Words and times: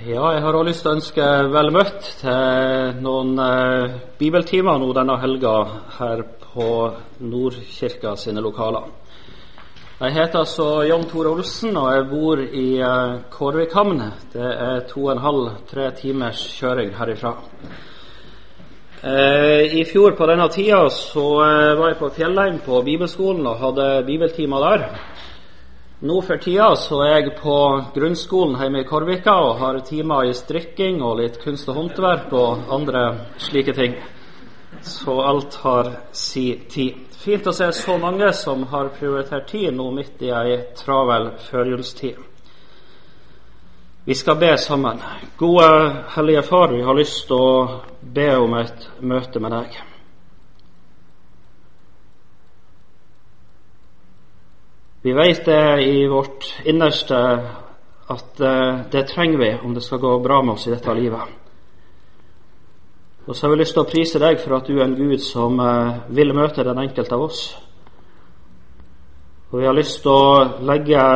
Ja, 0.00 0.30
jeg 0.32 0.40
har 0.40 0.56
også 0.56 0.64
lyst 0.64 0.80
til 0.80 0.88
å 0.88 0.96
ønske 0.96 1.24
vel 1.52 1.66
møtt 1.76 2.06
til 2.22 3.00
noen 3.04 3.34
eh, 3.44 3.98
bibeltimer 4.16 4.78
nå 4.80 4.86
denne 4.96 5.18
helga 5.20 5.52
her 5.98 6.22
på 6.40 6.68
Nordkirka 7.20 8.14
sine 8.16 8.40
lokaler. 8.40 8.86
Jeg 10.00 10.14
heter 10.16 10.40
altså 10.40 10.68
Jan 10.88 11.04
Tore 11.10 11.34
Olsen, 11.34 11.76
og 11.76 11.90
jeg 11.92 12.06
bor 12.08 12.40
i 12.40 12.64
eh, 12.80 13.18
Kårvikhamn. 13.34 14.00
Det 14.32 14.48
er 14.54 14.86
to 14.88 15.04
og 15.04 15.12
en 15.18 15.22
halv, 15.26 15.52
tre 15.68 15.90
timers 15.98 16.46
kjøring 16.56 16.96
herifra. 16.96 17.34
Eh, 19.04 19.76
I 19.82 19.84
fjor 19.84 20.16
på 20.16 20.30
denne 20.32 20.48
tida 20.54 20.86
så 20.96 21.26
eh, 21.44 21.74
var 21.76 21.92
jeg 21.92 22.00
på 22.00 22.14
Fjellheim 22.16 22.62
på 22.64 22.80
bibelskolen 22.88 23.52
og 23.52 23.60
hadde 23.66 23.90
bibeltimer 24.08 24.64
der. 24.64 24.88
Nå 26.02 26.22
for 26.22 26.40
tida 26.40 26.70
så 26.80 27.02
er 27.04 27.10
jeg 27.18 27.34
på 27.42 27.54
grunnskolen 27.92 28.54
hjemme 28.56 28.80
i 28.80 28.86
Korvika 28.88 29.34
og 29.44 29.58
har 29.60 29.78
timer 29.84 30.30
i 30.30 30.32
strikking 30.32 31.02
og 31.04 31.18
litt 31.18 31.36
kunst 31.42 31.68
og 31.68 31.76
håndverk 31.76 32.32
og 32.32 32.70
andre 32.72 33.02
slike 33.36 33.74
ting. 33.76 33.98
Så 34.80 35.18
alt 35.20 35.58
har 35.60 35.90
si 36.16 36.46
tid. 36.72 37.02
Fint 37.20 37.44
å 37.44 37.52
se 37.52 37.68
så 37.76 37.98
mange 38.00 38.32
som 38.32 38.64
har 38.72 38.88
prioritert 38.96 39.50
tid 39.52 39.76
nå 39.76 39.90
midt 39.92 40.24
i 40.24 40.32
ei 40.32 40.56
travel 40.78 41.34
førjulstid. 41.50 42.16
Vi 44.08 44.16
skal 44.16 44.40
be 44.40 44.54
sammen. 44.56 45.04
Gode 45.36 45.68
Hellige 46.16 46.48
Far, 46.48 46.72
vi 46.72 46.80
har 46.80 46.96
lyst 46.96 47.26
til 47.28 47.36
å 47.36 47.80
be 48.00 48.30
om 48.40 48.56
et 48.56 48.88
møte 49.04 49.44
med 49.44 49.52
deg. 49.52 49.80
Vi 55.02 55.12
vet 55.12 55.44
det 55.44 55.82
i 55.82 56.08
vårt 56.08 56.44
innerste 56.64 57.16
at 58.06 58.40
uh, 58.40 58.80
det 58.92 59.06
trenger 59.08 59.38
vi 59.38 59.54
om 59.64 59.74
det 59.74 59.80
skal 59.80 59.98
gå 59.98 60.18
bra 60.18 60.42
med 60.42 60.54
oss 60.54 60.66
i 60.66 60.74
dette 60.74 60.94
livet. 60.94 61.22
Og 63.24 63.36
så 63.36 63.46
har 63.46 63.54
vi 63.54 63.60
lyst 63.62 63.72
til 63.72 63.84
å 63.84 63.88
prise 63.88 64.20
deg 64.20 64.42
for 64.42 64.58
at 64.58 64.68
du 64.68 64.76
er 64.76 64.84
en 64.84 64.98
Gud 64.98 65.22
som 65.24 65.56
uh, 65.56 66.04
vil 66.12 66.34
møte 66.36 66.66
den 66.68 66.82
enkelte 66.84 67.16
av 67.16 67.24
oss. 67.30 67.40
Og 69.50 69.62
vi 69.62 69.66
har 69.70 69.78
lyst 69.78 70.02
til 70.04 70.12
å 70.12 70.68
legge 70.68 71.08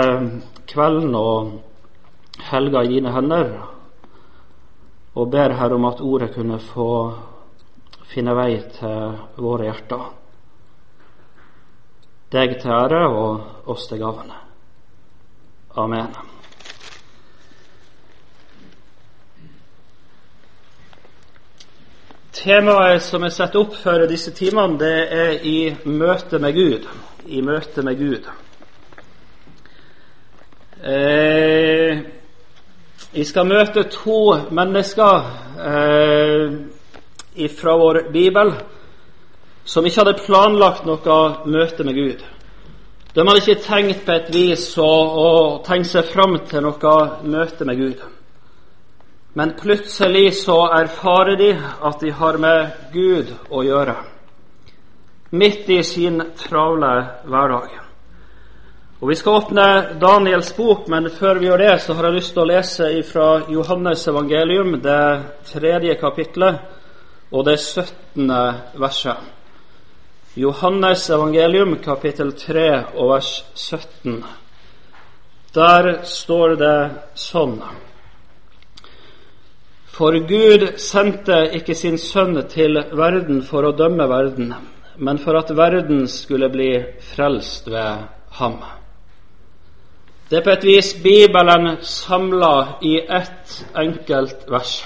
kvelden 0.72 1.12
og 1.20 1.52
helga 2.48 2.86
i 2.86 2.92
dine 2.96 3.12
hender 3.12 3.52
og 5.14 5.30
ber 5.30 5.54
her 5.60 5.76
om 5.76 5.84
at 5.86 6.00
ordet 6.02 6.32
kunne 6.34 6.56
få 6.72 6.88
finne 8.10 8.32
vei 8.34 8.52
til 8.80 9.18
våre 9.44 9.68
hjerter 9.68 10.23
deg 12.34 12.56
til 12.60 12.72
ære 12.74 13.02
og 13.08 13.68
oss 13.70 13.86
til 13.86 14.00
gavene. 14.02 14.38
Amen. 15.78 16.14
Temaet 22.34 23.02
som 23.02 23.22
er 23.24 23.32
satt 23.32 23.54
opp 23.56 23.76
for 23.78 24.04
disse 24.10 24.34
timene, 24.34 24.78
det 24.78 24.96
er 25.14 25.46
i 25.46 25.58
møte 25.86 26.38
med 26.42 26.56
Gud. 26.58 26.88
I 27.26 27.40
møte 27.40 27.82
med 27.86 27.98
Gud. 27.98 28.26
Eh, 30.84 32.02
vi 33.14 33.24
skal 33.24 33.48
møte 33.48 33.86
to 33.88 34.18
mennesker 34.52 35.30
eh, 35.70 37.48
fra 37.56 37.76
vår 37.80 38.02
bibel 38.12 38.52
som 39.64 39.86
ikke 39.86 40.02
hadde 40.02 40.24
planlagt 40.24 40.86
noe 40.88 41.18
møte 41.48 41.84
med 41.84 41.96
Gud. 41.96 42.24
De 43.14 43.22
hadde 43.22 43.40
ikke 43.40 43.62
tenkt 43.62 44.02
på 44.06 44.16
et 44.16 44.32
vis 44.34 44.66
å, 44.82 44.88
å 44.88 45.28
tenke 45.64 45.88
seg 45.88 46.10
fram 46.10 46.36
til 46.50 46.64
noe 46.66 46.96
møte 47.22 47.66
med 47.68 47.78
Gud. 47.78 48.02
Men 49.34 49.54
plutselig 49.58 50.34
så 50.44 50.60
erfarer 50.76 51.38
de 51.38 51.52
at 51.58 52.02
de 52.02 52.10
har 52.14 52.38
med 52.38 52.90
Gud 52.94 53.32
å 53.50 53.64
gjøre, 53.66 53.96
midt 55.34 55.70
i 55.74 55.80
sin 55.82 56.20
travle 56.38 56.92
hverdag. 57.26 57.80
Og 59.02 59.10
Vi 59.10 59.16
skal 59.18 59.40
åpne 59.40 59.64
Daniels 60.00 60.52
bok, 60.56 60.86
men 60.88 61.10
før 61.10 61.38
vi 61.38 61.46
gjør 61.46 61.60
det, 61.60 61.72
så 61.82 61.94
har 61.94 62.06
jeg 62.08 62.14
lyst 62.14 62.32
til 62.32 62.42
å 62.44 62.48
lese 62.48 62.90
fra 63.04 63.26
Johannes 63.52 64.06
evangelium, 64.08 64.78
det 64.80 65.02
tredje 65.50 65.98
kapitlet 66.00 66.62
og 67.34 67.44
det 67.44 67.58
syttende 67.60 68.40
verset. 68.80 69.43
Johannes 70.36 71.10
evangelium 71.10 71.76
kapittel 71.78 72.32
3 72.32 72.96
og 72.98 73.10
vers 73.12 73.44
17. 73.54 74.24
Der 75.54 75.88
står 76.02 76.54
det 76.58 76.78
sånn 77.14 77.60
For 79.94 80.18
Gud 80.26 80.64
sendte 80.82 81.36
ikke 81.54 81.76
sin 81.78 82.00
sønn 82.02 82.40
til 82.50 82.80
verden 82.98 83.44
for 83.46 83.68
å 83.68 83.76
dømme 83.78 84.08
verden, 84.10 84.50
men 84.98 85.22
for 85.22 85.38
at 85.38 85.54
verden 85.54 86.08
skulle 86.10 86.50
bli 86.50 86.72
frelst 87.14 87.70
ved 87.70 88.02
ham. 88.40 88.58
Det 90.26 90.40
er 90.40 90.46
på 90.48 90.54
et 90.56 90.66
vis 90.66 90.90
Bibelen 90.98 91.76
samla 91.78 92.80
i 92.82 92.96
ett 93.06 93.60
enkelt 93.78 94.50
vers. 94.50 94.80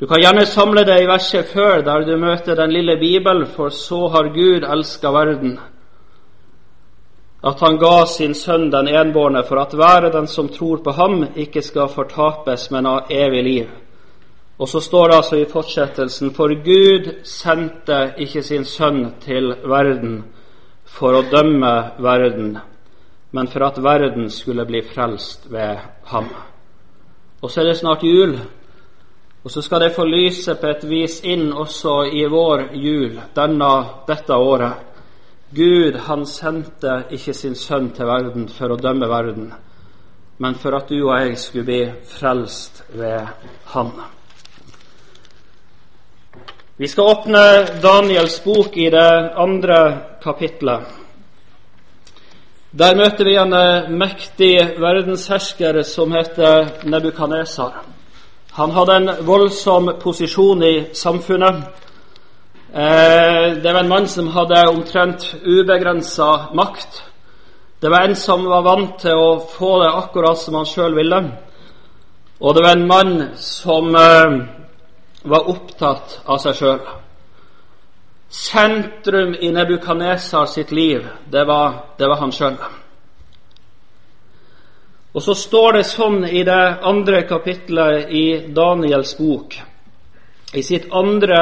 Du 0.00 0.06
kan 0.06 0.20
gjerne 0.20 0.46
samle 0.46 0.84
det 0.84 1.02
i 1.02 1.06
verset 1.06 1.50
før, 1.52 1.82
der 1.84 2.06
du 2.08 2.14
møter 2.16 2.56
den 2.56 2.72
lille 2.72 2.96
Bibelen, 2.96 3.46
for 3.46 3.68
så 3.68 4.06
har 4.08 4.30
Gud 4.32 4.64
elska 4.64 5.10
verden, 5.12 5.58
at 7.44 7.60
han 7.60 7.76
ga 7.80 8.06
sin 8.08 8.34
sønn 8.34 8.70
den 8.72 8.88
enbårne, 8.88 9.42
for 9.44 9.60
at 9.60 9.74
hver 9.76 10.08
den 10.12 10.26
som 10.26 10.48
tror 10.48 10.80
på 10.84 10.90
ham, 10.96 11.26
ikke 11.36 11.62
skal 11.62 11.88
fortapes, 11.88 12.70
men 12.70 12.88
ha 12.88 13.00
evig 13.10 13.42
liv. 13.44 13.66
Og 14.58 14.68
så 14.68 14.80
står 14.80 15.08
det 15.08 15.16
altså 15.16 15.36
i 15.36 15.48
fortsettelsen, 15.52 16.30
for 16.36 16.48
Gud 16.64 17.10
sendte 17.24 18.14
ikke 18.18 18.42
sin 18.42 18.64
sønn 18.64 19.14
til 19.20 19.52
verden 19.64 20.22
for 20.84 21.16
å 21.16 21.26
dømme 21.28 21.74
verden, 21.98 22.56
men 23.32 23.48
for 23.48 23.66
at 23.68 23.82
verden 23.84 24.30
skulle 24.30 24.64
bli 24.64 24.80
frelst 24.94 25.52
ved 25.52 25.76
ham. 26.04 26.28
Og 27.42 27.50
så 27.50 27.60
er 27.60 27.64
det 27.70 27.76
snart 27.76 28.04
jul. 28.04 28.38
Og 29.44 29.50
så 29.50 29.62
skal 29.62 29.80
det 29.80 29.94
få 29.96 30.04
lyse 30.04 30.54
på 30.60 30.68
et 30.68 30.82
vis 30.84 31.20
inn 31.24 31.48
også 31.56 32.02
i 32.12 32.26
vår 32.28 32.66
jul 32.76 33.16
denne, 33.36 33.70
dette 34.08 34.36
året. 34.36 34.86
Gud, 35.50 35.96
han 36.06 36.26
sendte 36.28 37.06
ikke 37.10 37.32
sin 37.34 37.56
sønn 37.56 37.88
til 37.96 38.06
verden 38.06 38.46
for 38.52 38.70
å 38.70 38.78
dømme 38.78 39.08
verden, 39.10 39.48
men 40.38 40.58
for 40.60 40.76
at 40.76 40.92
du 40.92 41.00
og 41.00 41.16
jeg 41.16 41.38
skulle 41.40 41.66
bli 41.66 41.80
frelst 42.06 42.84
ved 42.94 43.26
Han. 43.72 43.90
Vi 46.76 46.88
skal 46.88 47.10
åpne 47.12 47.42
Daniels 47.82 48.38
bok 48.44 48.76
i 48.76 48.86
det 48.92 49.10
andre 49.36 49.80
kapitlet. 50.22 50.84
Der 52.70 52.94
møter 52.96 53.26
vi 53.26 53.34
en 53.40 53.56
mektig 53.98 54.54
verdenshersker 54.78 55.82
som 55.82 56.12
heter 56.14 56.86
Nebukaneser. 56.86 57.89
Han 58.52 58.70
hadde 58.70 58.96
en 58.96 59.10
voldsom 59.26 59.92
posisjon 60.02 60.62
i 60.62 60.74
samfunnet. 60.94 61.54
Eh, 62.72 63.56
det 63.62 63.72
var 63.72 63.80
en 63.80 63.88
mann 63.88 64.08
som 64.08 64.28
hadde 64.28 64.68
omtrent 64.68 65.34
ubegrensa 65.42 66.54
makt. 66.54 67.02
Det 67.80 67.88
var 67.88 68.00
en 68.00 68.16
som 68.16 68.44
var 68.44 68.62
vant 68.62 68.98
til 68.98 69.14
å 69.14 69.38
få 69.40 69.76
det 69.82 69.92
akkurat 70.02 70.38
som 70.38 70.58
han 70.58 70.66
sjøl 70.66 70.94
ville. 70.98 71.20
Og 72.40 72.54
det 72.54 72.64
var 72.64 72.76
en 72.76 72.86
mann 72.86 73.14
som 73.36 73.94
eh, 73.94 74.36
var 75.22 75.48
opptatt 75.48 76.20
av 76.26 76.42
seg 76.42 76.58
sjøl. 76.58 76.82
Sentrum 78.30 79.34
i 79.34 79.50
Nebukadnesar 79.54 80.46
sitt 80.46 80.70
liv, 80.72 81.06
det 81.30 81.46
var, 81.46 81.96
det 81.98 82.06
var 82.08 82.22
han 82.22 82.32
sjøl. 82.34 82.58
Og 85.12 85.22
så 85.22 85.34
står 85.34 85.72
det 85.72 85.84
sånn 85.90 86.24
i 86.24 86.44
det 86.46 86.62
andre 86.86 87.24
kapitlet 87.26 88.10
i 88.14 88.26
Daniels 88.54 89.16
bok. 89.18 89.56
I 90.54 90.62
sitt 90.62 90.86
andre 90.94 91.40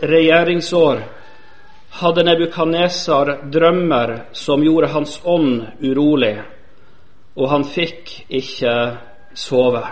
regjeringsår 0.00 1.00
hadde 2.00 2.24
Nebukaneser 2.28 3.32
drømmer 3.52 4.12
som 4.36 4.64
gjorde 4.64 4.92
hans 4.92 5.20
ånd 5.24 5.62
urolig, 5.80 6.34
og 7.36 7.48
han 7.48 7.64
fikk 7.64 8.12
ikke 8.28 8.74
sove. 9.36 9.84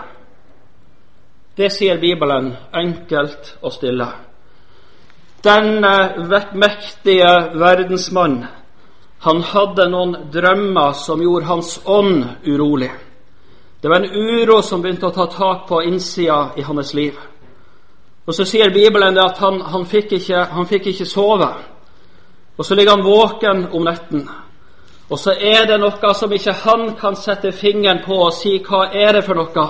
Det 1.55 1.71
sier 1.73 1.97
Bibelen 1.97 2.51
enkelt 2.75 3.55
og 3.61 3.73
stille. 3.73 4.07
Denne 5.45 5.93
mektige 6.57 7.31
verdensmann 7.55 8.43
han 9.25 9.41
hadde 9.41 9.87
noen 9.89 10.15
drømmer 10.33 10.93
som 10.93 11.21
gjorde 11.21 11.49
hans 11.49 11.79
ånd 11.85 12.25
urolig. 12.45 12.91
Det 13.81 13.89
var 13.89 14.03
en 14.03 14.13
uro 14.13 14.59
som 14.61 14.81
begynte 14.81 15.07
å 15.09 15.13
ta 15.15 15.25
tak 15.25 15.63
på 15.67 15.81
innsida 15.81 16.51
i 16.57 16.61
hans 16.61 16.93
liv. 16.93 17.17
Og 18.25 18.33
Så 18.33 18.45
sier 18.45 18.69
Bibelen 18.73 19.17
at 19.17 19.37
han, 19.37 19.61
han, 19.61 19.85
fikk 19.85 20.11
ikke, 20.19 20.43
han 20.51 20.65
fikk 20.69 20.91
ikke 20.91 21.05
sove. 21.05 21.47
Og 22.57 22.65
så 22.65 22.75
ligger 22.75 22.95
han 22.95 23.05
våken 23.05 23.67
om 23.73 23.83
netten. 23.85 24.27
Og 25.09 25.19
så 25.19 25.33
er 25.33 25.65
det 25.69 25.79
noe 25.81 26.13
som 26.13 26.33
ikke 26.33 26.53
han 26.61 26.85
kan 27.01 27.17
sette 27.17 27.51
fingeren 27.51 28.03
på 28.05 28.19
og 28.27 28.33
si 28.33 28.59
hva 28.61 28.87
er 28.93 29.17
det 29.17 29.25
for 29.25 29.37
noe. 29.41 29.65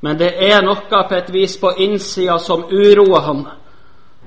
Men 0.00 0.20
det 0.20 0.34
er 0.36 0.60
noe 0.64 0.84
på 0.84 1.16
et 1.16 1.32
vis 1.32 1.56
på 1.56 1.72
innsida 1.80 2.38
som 2.38 2.68
uroer 2.68 3.24
han, 3.24 3.42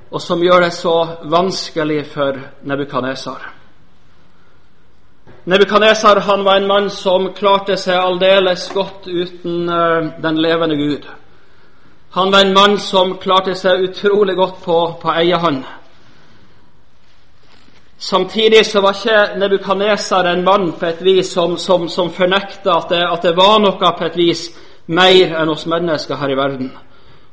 og 0.10 0.22
som 0.22 0.42
gjør 0.42 0.66
det 0.66 0.74
så 0.74 0.98
vanskelig 1.30 2.04
for 2.14 2.42
Nebukadnesar. 2.66 3.59
Nebukadnesar 5.50 6.44
var 6.44 6.56
en 6.56 6.68
mann 6.68 6.90
som 6.90 7.34
klarte 7.34 7.74
seg 7.78 7.98
aldeles 7.98 8.68
godt 8.70 9.08
uten 9.08 9.70
uh, 9.70 10.10
den 10.22 10.36
levende 10.38 10.76
Gud. 10.78 11.06
Han 12.14 12.32
var 12.32 12.44
en 12.46 12.54
mann 12.54 12.76
som 12.78 13.16
klarte 13.18 13.56
seg 13.58 13.82
utrolig 13.88 14.36
godt 14.38 14.60
på, 14.62 14.76
på 15.02 15.14
egen 15.18 15.40
hånd. 15.42 15.64
Samtidig 17.98 18.62
så 18.66 18.84
var 18.86 18.94
ikke 18.94 19.40
Nebukadnesar 19.42 20.30
en 20.30 20.44
mann 20.46 20.68
på 20.78 20.86
et 20.86 21.02
vis 21.02 21.32
som, 21.34 21.56
som, 21.58 21.88
som 21.90 22.12
fornekta 22.14 22.76
at, 22.76 22.94
at, 22.94 23.26
det 23.26 23.34
var 23.40 23.58
noe 23.64 23.94
på 23.98 24.06
et 24.06 24.20
vis 24.22 24.44
mer 24.86 25.34
enn 25.40 25.50
oss 25.50 25.66
mennesker 25.66 26.20
her 26.22 26.30
i 26.30 26.38
verden. 26.38 26.70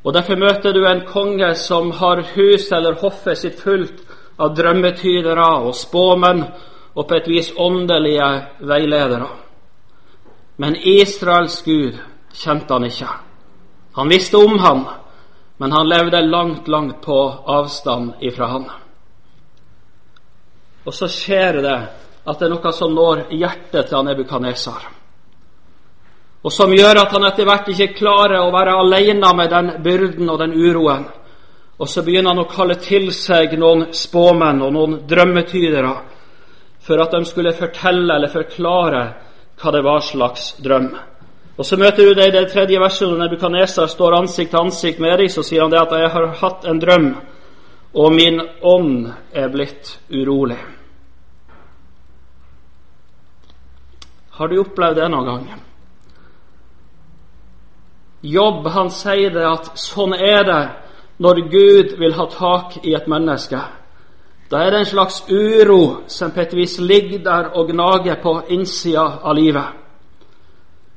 Og 0.04 0.14
Derfor 0.16 0.40
møter 0.40 0.72
du 0.72 0.86
en 0.88 1.04
konge 1.04 1.52
som 1.54 1.92
har 2.00 2.24
huset 2.32 2.72
eller 2.78 2.96
hoffet 3.04 3.42
sitt 3.42 3.60
fullt 3.60 4.00
av 4.40 4.56
drømmetydere 4.56 5.50
og 5.68 5.76
spåmenn 5.76 6.46
og 6.96 7.08
på 7.08 7.16
et 7.16 7.28
vis 7.28 7.52
åndelige 7.56 8.28
veiledere. 8.64 9.28
Men 10.56 10.76
Israels 10.76 11.60
Gud 11.62 11.98
kjente 12.32 12.72
han 12.72 12.88
ikke. 12.88 13.10
Han 13.96 14.08
visste 14.08 14.40
om 14.40 14.58
han, 14.58 14.82
men 15.60 15.72
han 15.72 15.88
levde 15.88 16.24
langt, 16.24 16.68
langt 16.68 17.00
på 17.04 17.20
avstand 17.46 18.14
ifra 18.20 18.46
han. 18.46 18.66
Og 20.86 20.94
så 20.94 21.08
skjer 21.08 21.62
det 21.62 21.78
at 22.26 22.38
det 22.38 22.48
er 22.48 22.54
noe 22.54 22.72
som 22.72 22.94
når 22.94 23.26
hjertet 23.36 23.90
til 23.90 24.04
Nebukadnesar 24.06 24.96
og 26.46 26.52
som 26.52 26.70
gjør 26.70 27.00
at 27.00 27.10
han 27.10 27.24
etter 27.26 27.46
hvert 27.48 27.68
ikke 27.72 27.96
klarer 27.98 28.38
å 28.38 28.52
være 28.54 28.76
alene 28.78 29.30
med 29.34 29.48
den 29.50 29.70
byrden 29.82 30.28
og 30.30 30.38
den 30.38 30.52
uroen. 30.54 31.08
Og 31.82 31.88
så 31.90 32.04
begynner 32.06 32.36
han 32.36 32.44
å 32.44 32.50
kalle 32.50 32.76
til 32.78 33.08
seg 33.12 33.56
noen 33.58 33.88
spåmenn 33.90 34.62
og 34.62 34.70
noen 34.76 34.94
drømmetydere 35.10 35.90
for 36.86 37.02
at 37.02 37.10
de 37.10 37.24
skulle 37.24 37.52
fortelle 37.52 38.14
eller 38.14 38.30
forklare 38.30 39.02
hva 39.60 39.72
det 39.72 39.82
var 39.84 40.00
slags 40.00 40.52
drøm. 40.62 40.90
Og 41.56 41.64
Så 41.64 41.76
møter 41.76 42.04
du 42.04 42.14
det 42.14 42.28
i 42.28 42.30
det 42.30 42.50
tredje 42.52 42.80
verset 42.80 43.08
når 43.08 43.18
Nebukadnesar 43.24 43.86
står 43.86 44.18
ansikt 44.18 44.50
til 44.50 44.60
ansikt 44.60 45.00
med 45.00 45.18
dem. 45.18 45.28
Så 45.28 45.42
sier 45.42 45.62
han 45.62 45.70
det 45.70 45.80
at 45.80 45.92
'jeg 45.92 46.10
har 46.10 46.26
hatt 46.26 46.64
en 46.64 46.80
drøm, 46.80 47.16
og 47.94 48.12
min 48.12 48.40
ånd 48.62 49.12
er 49.32 49.48
blitt 49.48 50.00
urolig'. 50.10 50.76
Har 54.30 54.48
du 54.48 54.60
opplevd 54.60 54.96
det 54.96 55.10
noen 55.10 55.26
gang? 55.26 55.62
Jobb 58.22 58.66
han 58.66 58.90
sier 58.90 59.30
det 59.30 59.46
at 59.46 59.70
sånn 59.78 60.14
er 60.14 60.44
det 60.44 60.68
når 61.18 61.40
Gud 61.50 61.98
vil 61.98 62.12
ha 62.12 62.26
tak 62.26 62.84
i 62.84 62.94
et 62.94 63.08
menneske. 63.08 63.60
Da 64.50 64.62
er 64.62 64.70
det 64.70 64.78
en 64.78 64.92
slags 64.92 65.24
uro 65.30 66.04
som 66.06 66.30
på 66.30 66.40
et 66.40 66.54
vis 66.54 66.78
ligger 66.78 67.18
der 67.18 67.48
og 67.54 67.70
gnager 67.70 68.20
på 68.22 68.40
innsida 68.48 69.06
av 69.22 69.34
livet. 69.34 69.72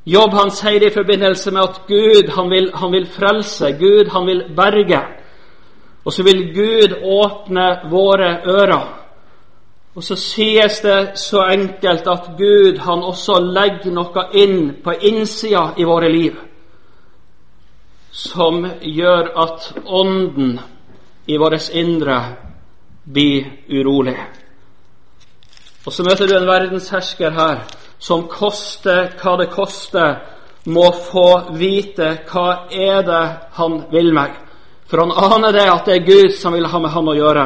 Jobb 0.05 0.33
han 0.33 0.51
sier 0.51 0.79
det 0.79 0.91
i 0.91 0.95
forbindelse 0.95 1.51
med 1.51 1.61
at 1.61 1.81
Gud 1.87 2.29
han 2.35 2.49
vil, 2.49 2.71
han 2.73 2.91
vil 2.91 3.07
frelse, 3.07 3.71
Gud 3.79 4.09
han 4.13 4.27
vil 4.27 4.43
berge. 4.55 5.01
Og 6.05 6.13
så 6.13 6.23
vil 6.23 6.53
Gud 6.53 6.95
åpne 7.03 7.67
våre 7.91 8.29
ører. 8.45 8.87
Og 9.95 10.03
så 10.03 10.15
sies 10.15 10.79
det 10.81 11.17
så 11.19 11.43
enkelt 11.51 12.07
at 12.07 12.29
Gud 12.37 12.77
han 12.77 13.03
også 13.03 13.39
legger 13.41 13.91
noe 13.91 14.29
inn 14.33 14.75
på 14.83 14.93
innsida 15.01 15.73
i 15.77 15.83
våre 15.83 16.09
liv 16.09 16.37
som 18.11 18.65
gjør 18.81 19.31
at 19.43 19.73
ånden 19.85 20.59
i 21.27 21.37
vårt 21.37 21.69
indre 21.73 22.17
blir 23.13 23.45
urolig. 23.69 24.17
Og 25.85 25.93
så 25.93 26.03
møter 26.05 26.27
du 26.27 26.35
en 26.37 26.49
verdenshersker 26.49 27.33
her 27.33 27.63
som 27.99 28.27
koster 28.31 29.15
hva 29.19 29.37
det 29.39 29.49
koster, 29.51 30.19
må 30.69 30.91
få 30.91 31.55
vite 31.57 32.11
hva 32.29 32.67
er 32.69 33.01
det 33.07 33.23
han 33.57 33.79
vil 33.91 34.11
meg. 34.13 34.35
For 34.89 35.01
han 35.01 35.13
aner 35.13 35.55
det 35.55 35.65
at 35.71 35.87
det 35.87 35.95
er 35.95 36.05
Gud 36.05 36.35
som 36.37 36.53
vil 36.53 36.67
ha 36.69 36.81
med 36.81 36.93
han 36.93 37.09
å 37.09 37.15
gjøre. 37.17 37.45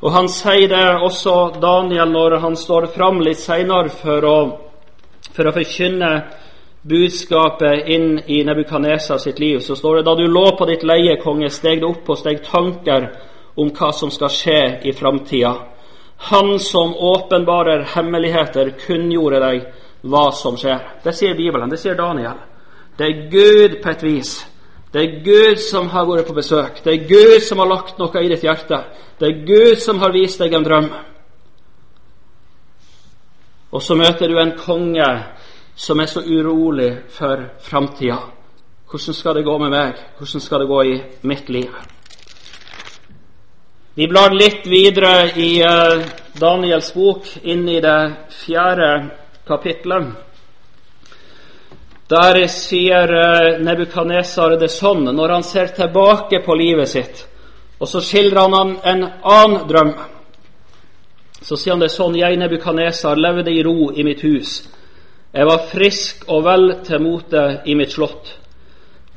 Og 0.00 0.12
han 0.12 0.28
sier 0.32 0.68
det 0.68 0.84
også 1.04 1.60
Daniel 1.60 2.12
når 2.12 2.38
han 2.40 2.56
står 2.56 2.88
fram 2.94 3.20
litt 3.24 3.40
seinere 3.40 3.92
for, 3.92 4.28
for 5.32 5.48
å 5.48 5.54
forkynne 5.56 6.12
budskapet 6.82 7.88
inn 7.92 8.14
i 8.26 8.40
Nebukadnesar 8.44 9.20
sitt 9.20 9.40
liv, 9.40 9.60
så 9.60 9.76
står 9.76 10.00
det 10.00 10.06
da 10.08 10.14
du 10.16 10.24
lå 10.24 10.46
på 10.56 10.68
ditt 10.68 10.84
leie, 10.88 11.18
konge, 11.20 11.50
steg 11.52 11.82
det 11.82 11.88
opp 11.88 12.08
og 12.08 12.18
steg 12.18 12.40
tanker 12.46 13.10
om 13.54 13.70
hva 13.74 13.90
som 13.92 14.10
skal 14.10 14.30
skje 14.32 14.60
i 14.88 14.92
framtida. 14.92 15.54
Han 16.30 16.58
som 16.58 16.94
åpenbarer 16.94 17.86
hemmeligheter, 17.94 18.74
kunngjorde 18.86 19.40
deg 19.40 19.66
hva 20.02 20.30
som 20.36 20.56
skjer. 20.60 21.00
Det 21.04 21.14
sier 21.16 21.34
Bibelen, 21.34 21.70
det 21.70 21.80
sier 21.80 21.96
Daniel. 21.96 22.36
Det 22.98 23.06
er 23.06 23.28
Gud 23.32 23.78
på 23.82 23.90
et 23.90 24.02
vis. 24.04 24.32
Det 24.92 25.02
er 25.02 25.20
Gud 25.24 25.60
som 25.62 25.88
har 25.88 26.08
vært 26.08 26.28
på 26.28 26.36
besøk. 26.36 26.82
Det 26.84 26.92
er 26.92 27.06
Gud 27.08 27.40
som 27.46 27.62
har 27.62 27.70
lagt 27.70 28.00
noe 28.00 28.24
i 28.24 28.28
ditt 28.28 28.44
hjerte. 28.44 28.82
Det 29.20 29.28
er 29.28 29.44
Gud 29.46 29.78
som 29.80 30.00
har 30.02 30.12
vist 30.12 30.42
deg 30.42 30.56
en 30.56 30.66
drøm. 30.66 30.90
Og 33.70 33.82
så 33.82 33.94
møter 33.94 34.28
du 34.28 34.40
en 34.40 34.56
konge 34.58 35.06
som 35.78 36.00
er 36.00 36.10
så 36.10 36.20
urolig 36.26 36.90
for 37.14 37.46
framtida. 37.62 38.18
Hvordan 38.90 39.14
skal 39.14 39.38
det 39.38 39.46
gå 39.46 39.58
med 39.58 39.70
meg? 39.70 40.04
Hvordan 40.18 40.42
skal 40.42 40.60
det 40.60 40.68
gå 40.68 40.82
i 40.82 41.00
mitt 41.22 41.48
liv? 41.48 41.70
Vi 43.94 44.08
blar 44.08 44.30
litt 44.30 44.66
videre 44.66 45.30
i 45.36 45.62
uh, 45.62 46.02
Daniels 46.32 46.92
bok, 46.94 47.26
inn 47.42 47.68
i 47.68 47.80
det 47.80 47.98
fjerde 48.44 48.90
kapitlet. 49.48 50.12
Der 52.10 52.40
sier 52.50 53.14
uh, 53.14 53.58
Nebukadnesar 53.62 54.56
det 54.60 54.70
sånn 54.74 55.10
når 55.10 55.36
han 55.36 55.46
ser 55.46 55.74
tilbake 55.76 56.42
på 56.46 56.54
livet 56.54 56.88
sitt, 56.88 57.24
og 57.78 57.88
så 57.88 58.02
skildrer 58.02 58.46
han 58.46 58.76
en 58.84 59.06
annen 59.06 59.62
drøm. 59.68 59.94
Så 61.40 61.56
sier 61.56 61.74
han 61.74 61.82
det 61.82 61.90
sånn 61.90 62.18
Jeg, 62.18 62.36
Nebukadnesar, 62.38 63.16
levde 63.16 63.50
i 63.50 63.62
ro 63.64 63.90
i 63.94 64.04
mitt 64.06 64.22
hus 64.26 64.60
jeg 65.30 65.46
var 65.46 65.66
frisk 65.70 66.24
og 66.26 66.42
vel 66.42 66.72
til 66.82 67.02
mote 67.04 67.44
i 67.70 67.76
mitt 67.78 67.92
slott. 67.94 68.32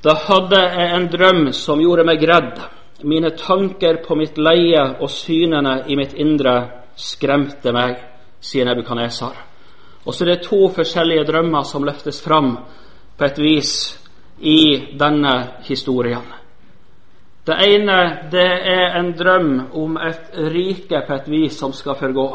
Da 0.05 0.13
hadde 0.27 0.59
jeg 0.61 0.89
en 0.93 1.07
drøm 1.09 1.47
som 1.57 1.81
gjorde 1.81 2.05
meg 2.05 2.21
redd. 2.29 2.59
Mine 3.03 3.33
tanker 3.35 3.99
på 4.05 4.15
mitt 4.15 4.37
leie 4.37 4.83
og 5.01 5.09
synene 5.11 5.81
i 5.91 5.97
mitt 5.99 6.13
indre 6.15 6.53
skremte 6.95 7.73
meg, 7.75 7.97
sier 8.39 8.67
Nebukadnesar. 8.67 9.35
Og 10.05 10.13
så 10.13 10.23
er 10.23 10.33
det 10.33 10.45
to 10.45 10.67
forskjellige 10.71 11.25
drømmer 11.27 11.67
som 11.67 11.83
løftes 11.83 12.21
fram 12.23 12.55
på 13.17 13.25
et 13.27 13.39
vis 13.39 13.73
i 14.39 14.95
denne 14.99 15.33
historien. 15.67 16.23
Det 17.43 17.55
ene 17.67 17.99
det 18.31 18.49
er 18.71 18.97
en 18.99 19.11
drøm 19.19 19.53
om 19.75 19.97
et 19.99 20.35
rike 20.53 21.03
på 21.07 21.15
et 21.15 21.29
vis 21.31 21.57
som 21.59 21.73
skal 21.75 21.97
forgå. 21.99 22.27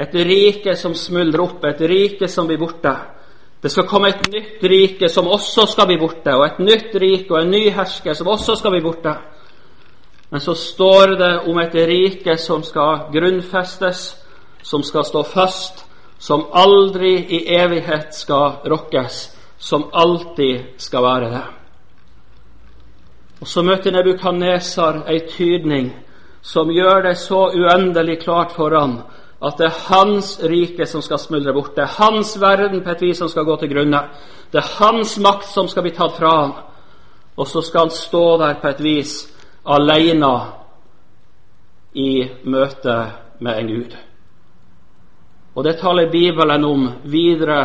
Et 0.00 0.14
rike 0.24 0.72
som 0.76 0.94
smuldrer 0.96 1.42
opp, 1.44 1.64
et 1.64 1.80
rike 1.84 2.28
som 2.28 2.48
blir 2.48 2.60
borte. 2.60 2.94
Det 3.60 3.68
skal 3.68 3.84
komme 3.84 4.08
et 4.08 4.22
nytt 4.32 4.64
rike 4.64 5.08
som 5.12 5.28
også 5.28 5.66
skal 5.68 5.90
bli 5.90 5.98
borte, 6.00 6.32
og 6.32 6.46
et 6.46 6.62
nytt 6.64 6.96
rike 6.96 7.34
og 7.34 7.42
en 7.42 7.52
ny 7.52 7.66
hersker 7.76 8.16
som 8.16 8.32
også 8.32 8.56
skal 8.56 8.72
bli 8.72 8.80
borte. 8.84 9.12
Men 10.30 10.40
så 10.40 10.54
står 10.54 11.16
det 11.18 11.38
om 11.50 11.58
et 11.58 11.74
rike 11.74 12.36
som 12.38 12.62
skal 12.62 13.08
grunnfestes, 13.12 14.16
som 14.62 14.82
skal 14.82 15.04
stå 15.04 15.22
fast, 15.22 15.84
som 16.18 16.44
aldri 16.52 17.16
i 17.18 17.40
evighet 17.56 18.14
skal 18.14 18.60
rokkes, 18.64 19.30
som 19.58 19.88
alltid 19.92 20.76
skal 20.76 21.02
være 21.02 21.30
det. 21.30 21.46
Og 23.40 23.48
Så 23.48 23.62
møter 23.62 23.90
Nebukadnesar 23.90 25.02
ei 25.08 25.20
tydning 25.28 25.90
som 26.42 26.70
gjør 26.70 27.02
det 27.02 27.16
så 27.18 27.50
uendelig 27.56 28.20
klart 28.22 28.52
for 28.52 28.70
ham 28.76 29.00
at 29.40 29.56
det 29.58 29.66
er 29.66 29.78
hans 29.88 30.34
rike 30.44 30.86
som 30.86 31.02
skal 31.02 31.18
smuldre 31.18 31.52
bort. 31.52 31.72
Det 31.76 31.82
er 31.82 31.96
hans 31.96 32.34
verden 32.40 32.82
på 32.84 32.90
et 32.90 33.02
vis 33.02 33.18
som 33.18 33.28
skal 33.28 33.44
gå 33.44 33.56
til 33.56 33.70
grunne. 33.72 34.02
Det 34.52 34.60
er 34.60 34.74
hans 34.84 35.18
makt 35.18 35.48
som 35.48 35.68
skal 35.68 35.82
bli 35.82 35.94
tatt 35.96 36.18
fra 36.18 36.32
ham. 36.40 36.52
Og 37.36 37.48
så 37.48 37.62
skal 37.64 37.86
han 37.86 37.90
stå 37.90 38.36
der 38.36 38.58
på 38.60 38.68
et 38.68 38.82
vis 38.84 39.14
alene 39.64 40.34
i 41.94 42.10
møte 42.44 42.96
med 43.40 43.58
en 43.58 43.68
Gud. 43.68 43.96
Og 45.54 45.64
det 45.64 45.78
taler 45.80 46.10
Bibelen 46.10 46.64
om 46.64 46.86
videre 47.10 47.60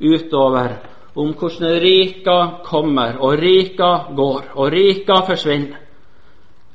utover, 0.00 0.78
om 1.14 1.34
hvordan 1.34 1.76
rika 1.82 2.38
kommer, 2.64 3.18
og 3.20 3.38
rika 3.38 3.90
går, 4.16 4.52
og 4.54 4.72
rika 4.72 5.20
forsvinner. 5.26 5.78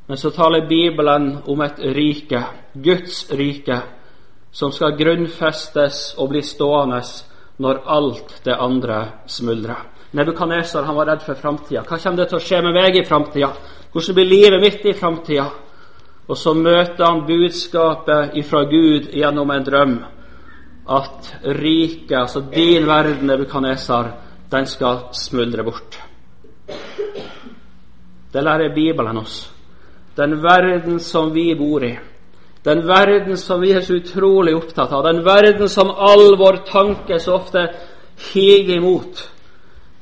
Men 0.07 0.17
så 0.17 0.29
taler 0.29 0.67
Bibelen 0.69 1.37
om 1.47 1.61
et 1.61 1.79
rike, 1.79 2.43
Guds 2.73 3.25
rike, 3.31 3.79
som 4.51 4.71
skal 4.71 4.93
grunnfestes 4.97 6.13
og 6.21 6.29
bli 6.29 6.43
stående 6.45 7.01
når 7.57 7.81
alt 7.85 8.41
det 8.45 8.53
andre 8.53 8.99
smuldrer. 9.27 9.81
Nebukadnesar 10.15 10.85
var 10.93 11.09
redd 11.09 11.23
for 11.25 11.35
framtida. 11.35 11.81
Hva 11.83 11.97
kommer 11.97 12.21
det 12.21 12.29
til 12.29 12.37
å 12.37 12.43
skje 12.43 12.61
med 12.63 12.75
meg 12.77 12.95
i 12.95 13.03
framtida? 13.07 13.49
Hvordan 13.95 14.15
blir 14.15 14.25
livet 14.27 14.59
mitt 14.59 14.85
i 14.85 14.93
framtida? 14.93 15.45
Og 16.27 16.37
så 16.37 16.51
møter 16.53 17.05
han 17.05 17.21
budskapet 17.23 18.33
ifra 18.35 18.65
Gud 18.67 19.05
gjennom 19.15 19.51
en 19.53 19.63
drøm 19.63 19.93
at 20.91 21.29
riket, 21.45 22.17
altså 22.17 22.41
din 22.51 22.87
verden, 22.87 23.27
Nebukadnesar, 23.27 24.09
den 24.51 24.65
skal 24.67 24.97
smuldre 25.15 25.63
bort. 25.63 25.95
Det 28.33 28.43
lærer 28.43 28.73
Bibelen 28.75 29.17
oss. 29.17 29.51
Den 30.17 30.43
verden 30.43 30.99
som 30.99 31.33
vi 31.33 31.53
bor 31.55 31.83
i, 31.83 31.93
den 32.65 32.87
verden 32.87 33.37
som 33.37 33.61
vi 33.61 33.71
er 33.71 33.81
så 33.81 33.95
utrolig 33.95 34.55
opptatt 34.55 34.91
av, 34.91 35.05
den 35.07 35.23
verden 35.25 35.69
som 35.69 35.91
all 35.91 36.35
vår 36.35 36.59
tanke 36.67 37.19
så 37.19 37.37
ofte 37.39 37.63
higer 38.33 38.75
imot, 38.75 39.23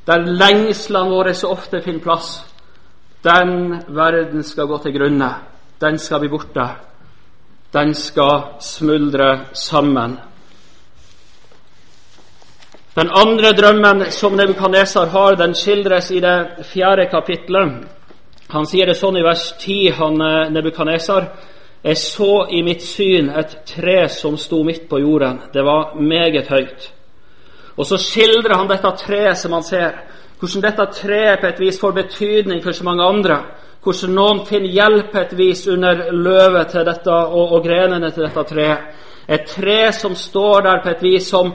der 0.08 0.26
lengslene 0.26 1.14
våre 1.14 1.34
så 1.34 1.54
ofte 1.54 1.82
finner 1.82 2.02
plass, 2.02 2.53
den 3.24 3.84
verden 3.88 4.44
skal 4.44 4.68
gå 4.68 4.78
til 4.84 4.94
grunne. 4.98 5.30
Den 5.82 5.98
skal 6.00 6.20
bli 6.20 6.30
borte. 6.30 6.68
Den 7.74 7.94
skal 7.94 8.60
smuldre 8.60 9.46
sammen. 9.54 10.20
Den 12.96 13.10
andre 13.10 13.52
drømmen 13.58 14.12
som 14.12 14.36
Nebukadnesar 14.38 15.06
har, 15.06 15.36
den 15.36 15.56
skildres 15.56 16.12
i 16.12 16.20
det 16.20 16.48
fjerde 16.64 17.08
kapitlet. 17.10 17.88
Han 18.54 18.68
sier 18.70 18.86
det 18.86 19.00
sånn 19.00 19.18
i 19.18 19.24
vers 19.26 19.48
10, 19.58 19.92
han 19.98 20.22
eh, 20.22 20.52
Nebukadnesar. 20.54 21.26
Jeg 21.84 21.98
så 21.98 22.46
i 22.54 22.62
mitt 22.64 22.84
syn 22.86 23.32
et 23.34 23.56
tre 23.68 24.06
som 24.10 24.38
sto 24.38 24.62
midt 24.64 24.86
på 24.90 25.00
jorden. 25.02 25.42
Det 25.54 25.64
var 25.66 25.96
meget 26.00 26.48
høyt. 26.48 26.92
Og 27.78 27.86
så 27.86 27.98
skildrer 27.98 28.56
han 28.56 28.70
dette 28.70 28.92
treet 29.02 29.38
som 29.38 29.58
han 29.58 29.66
ser. 29.66 29.98
Hvordan 30.44 30.64
dette 30.66 30.86
treet 30.92 31.40
på 31.40 31.48
et 31.48 31.60
vis 31.64 31.78
får 31.80 31.94
betydning 31.96 32.64
for 32.64 32.76
så 32.76 32.84
mange 32.84 33.06
andre. 33.08 33.38
Hvordan 33.84 34.16
noen 34.16 34.42
finner 34.48 34.76
hjelp 34.76 35.16
et 35.16 35.38
vis 35.40 35.68
under 35.72 36.10
løvet 36.12 36.74
til 36.74 36.84
dette 36.88 37.12
og, 37.12 37.54
og 37.56 37.64
grenene 37.64 38.12
til 38.12 38.28
dette 38.28 38.44
treet. 38.50 38.90
Et 39.24 39.46
tre 39.48 39.78
som 39.96 40.16
står 40.20 40.66
der 40.66 40.82
på 40.84 40.92
et 40.92 41.04
vis 41.04 41.30
som 41.32 41.54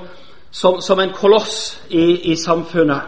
som, 0.51 0.81
som 0.81 0.99
en 0.99 1.13
koloss 1.13 1.83
i, 1.89 2.33
i, 2.33 2.37
samfunnet, 2.37 3.01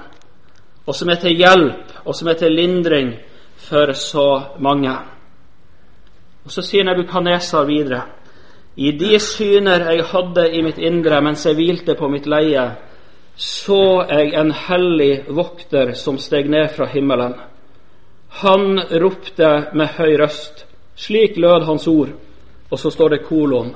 og 0.87 0.95
som 0.95 1.09
er 1.09 1.21
til 1.21 1.37
hjelp 1.37 2.05
og 2.05 2.15
som 2.17 2.29
er 2.29 2.39
til 2.41 2.53
lindring 2.55 3.15
for 3.57 3.93
så 3.93 4.29
mange. 4.59 4.93
Og 6.45 6.51
Så 6.51 6.63
sier 6.63 6.85
Nebukadnesar 6.85 7.65
videre.: 7.65 8.03
I 8.77 8.93
de 8.93 9.19
syner 9.19 9.91
jeg 9.91 10.05
hadde 10.05 10.51
i 10.53 10.63
mitt 10.63 10.79
indre 10.79 11.21
mens 11.21 11.47
jeg 11.47 11.55
hvilte 11.55 11.95
på 11.95 12.09
mitt 12.09 12.27
leie, 12.27 12.71
så 13.41 14.05
jeg 14.05 14.35
en 14.37 14.51
hellig 14.53 15.25
vokter 15.33 15.95
som 15.97 16.19
steg 16.21 16.51
ned 16.53 16.75
fra 16.77 16.85
himmelen. 16.93 17.33
Han 18.43 18.83
ropte 19.01 19.71
med 19.73 19.95
høy 19.97 20.19
røst. 20.21 20.67
Slik 20.95 21.39
lød 21.41 21.65
hans 21.65 21.87
ord. 21.89 22.11
Og 22.69 22.79
så 22.79 22.91
står 22.93 23.09
det 23.15 23.23
kolon, 23.25 23.73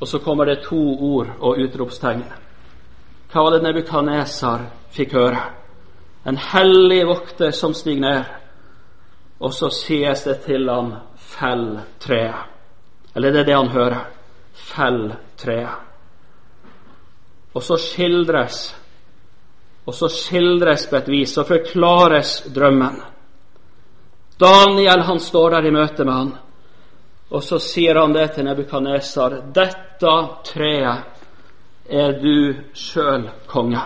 og 0.00 0.08
så 0.08 0.18
kommer 0.18 0.48
det 0.48 0.62
to 0.64 0.80
ord 1.04 1.34
og 1.38 1.60
utropstegn. 1.60 2.24
Hva 3.28 3.44
var 3.44 3.54
det 3.54 3.60
Nebukadnesar 3.66 4.64
fikk 4.96 5.12
høre? 5.18 5.42
En 6.24 6.40
hellig 6.40 7.02
vokter 7.06 7.52
som 7.52 7.76
stiger 7.76 8.00
ned. 8.06 8.30
Og 9.38 9.52
så 9.54 9.68
sies 9.70 10.24
det 10.24 10.38
til 10.46 10.64
han 10.72 10.94
fell 11.36 11.76
treet. 12.00 12.48
Eller 13.14 13.36
det 13.36 13.44
er 13.44 13.50
det 13.52 13.58
han 13.58 13.70
hører. 13.76 14.00
Fell 14.72 15.12
treet. 15.36 15.87
Og 17.54 17.62
så 17.62 17.76
skildres 17.80 18.68
og 19.88 19.94
så 19.94 20.08
skildres 20.12 20.84
på 20.90 20.98
et 20.98 21.06
vis 21.08 21.30
og 21.40 21.46
forklares 21.48 22.42
drømmen. 22.52 22.98
Daniel 24.38 25.00
han 25.08 25.20
står 25.20 25.54
der 25.56 25.68
i 25.68 25.72
møte 25.72 26.04
med 26.04 26.14
han, 26.14 26.32
og 27.32 27.42
så 27.42 27.56
sier 27.58 27.96
han 27.96 28.12
det 28.12 28.26
til 28.34 28.44
Nebukadnesar. 28.44 29.38
Dette 29.56 30.12
treet 30.44 31.88
er 31.88 32.12
du 32.20 32.52
sjøl 32.76 33.24
konge. 33.48 33.80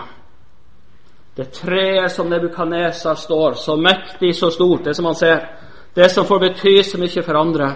Det 1.35 1.47
treet 1.55 2.11
som 2.11 2.27
Nebukadnesar 2.29 3.15
står, 3.15 3.55
så 3.63 3.77
mektig, 3.79 4.35
så 4.35 4.51
stort, 4.51 4.83
det 4.83 4.97
som 4.99 5.07
han 5.07 5.15
ser, 5.15 5.47
det 5.95 6.11
som 6.11 6.27
får 6.27 6.43
bety 6.43 6.75
så 6.83 6.99
mye 6.99 7.23
for 7.23 7.39
andre, 7.39 7.71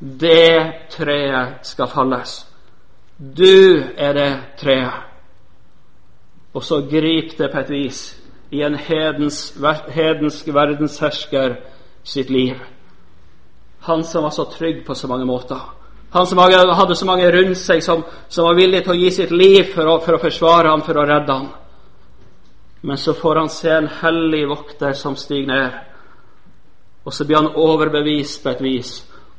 det 0.00 0.88
treet 0.96 1.60
skal 1.68 1.92
falles. 1.92 2.34
Du 3.20 3.84
er 4.00 4.16
det 4.16 4.32
treet. 4.64 5.09
Og 6.54 6.64
så 6.64 6.80
griper 6.90 7.36
det 7.38 7.50
på 7.52 7.58
et 7.58 7.70
vis 7.70 8.00
i 8.50 8.62
en 8.66 8.74
hedens, 8.74 9.54
hedensk 9.88 10.48
verdenshersker 10.54 11.54
sitt 12.04 12.30
liv. 12.30 12.56
Han 13.86 14.04
som 14.04 14.22
var 14.22 14.30
så 14.30 14.44
trygg 14.44 14.84
på 14.86 14.94
så 14.94 15.08
mange 15.08 15.24
måter. 15.24 15.60
Han 16.10 16.26
som 16.26 16.38
hadde 16.38 16.96
så 16.96 17.06
mange 17.06 17.30
rundt 17.32 17.58
seg 17.58 17.82
som, 17.82 18.02
som 18.28 18.48
var 18.48 18.58
villig 18.58 18.82
til 18.82 18.96
å 18.96 18.98
gi 18.98 19.10
sitt 19.14 19.30
liv 19.30 19.70
for 19.74 19.86
å, 19.86 19.98
for 20.02 20.16
å, 20.16 20.22
forsvare 20.22 20.72
ham, 20.72 20.82
for 20.82 20.98
å 20.98 21.06
redde 21.06 21.36
ham. 21.36 21.52
Men 22.82 22.98
så 22.98 23.14
får 23.14 23.38
han 23.38 23.52
se 23.52 23.70
en 23.70 23.88
hellig 24.00 24.42
vokter 24.50 24.96
som 24.98 25.16
stiger 25.16 25.52
ned, 25.52 25.78
og 27.04 27.14
så 27.14 27.24
blir 27.24 27.38
han 27.38 27.54
overbevist 27.56 28.42
på 28.42 28.50
et 28.50 28.62
vis 28.64 28.90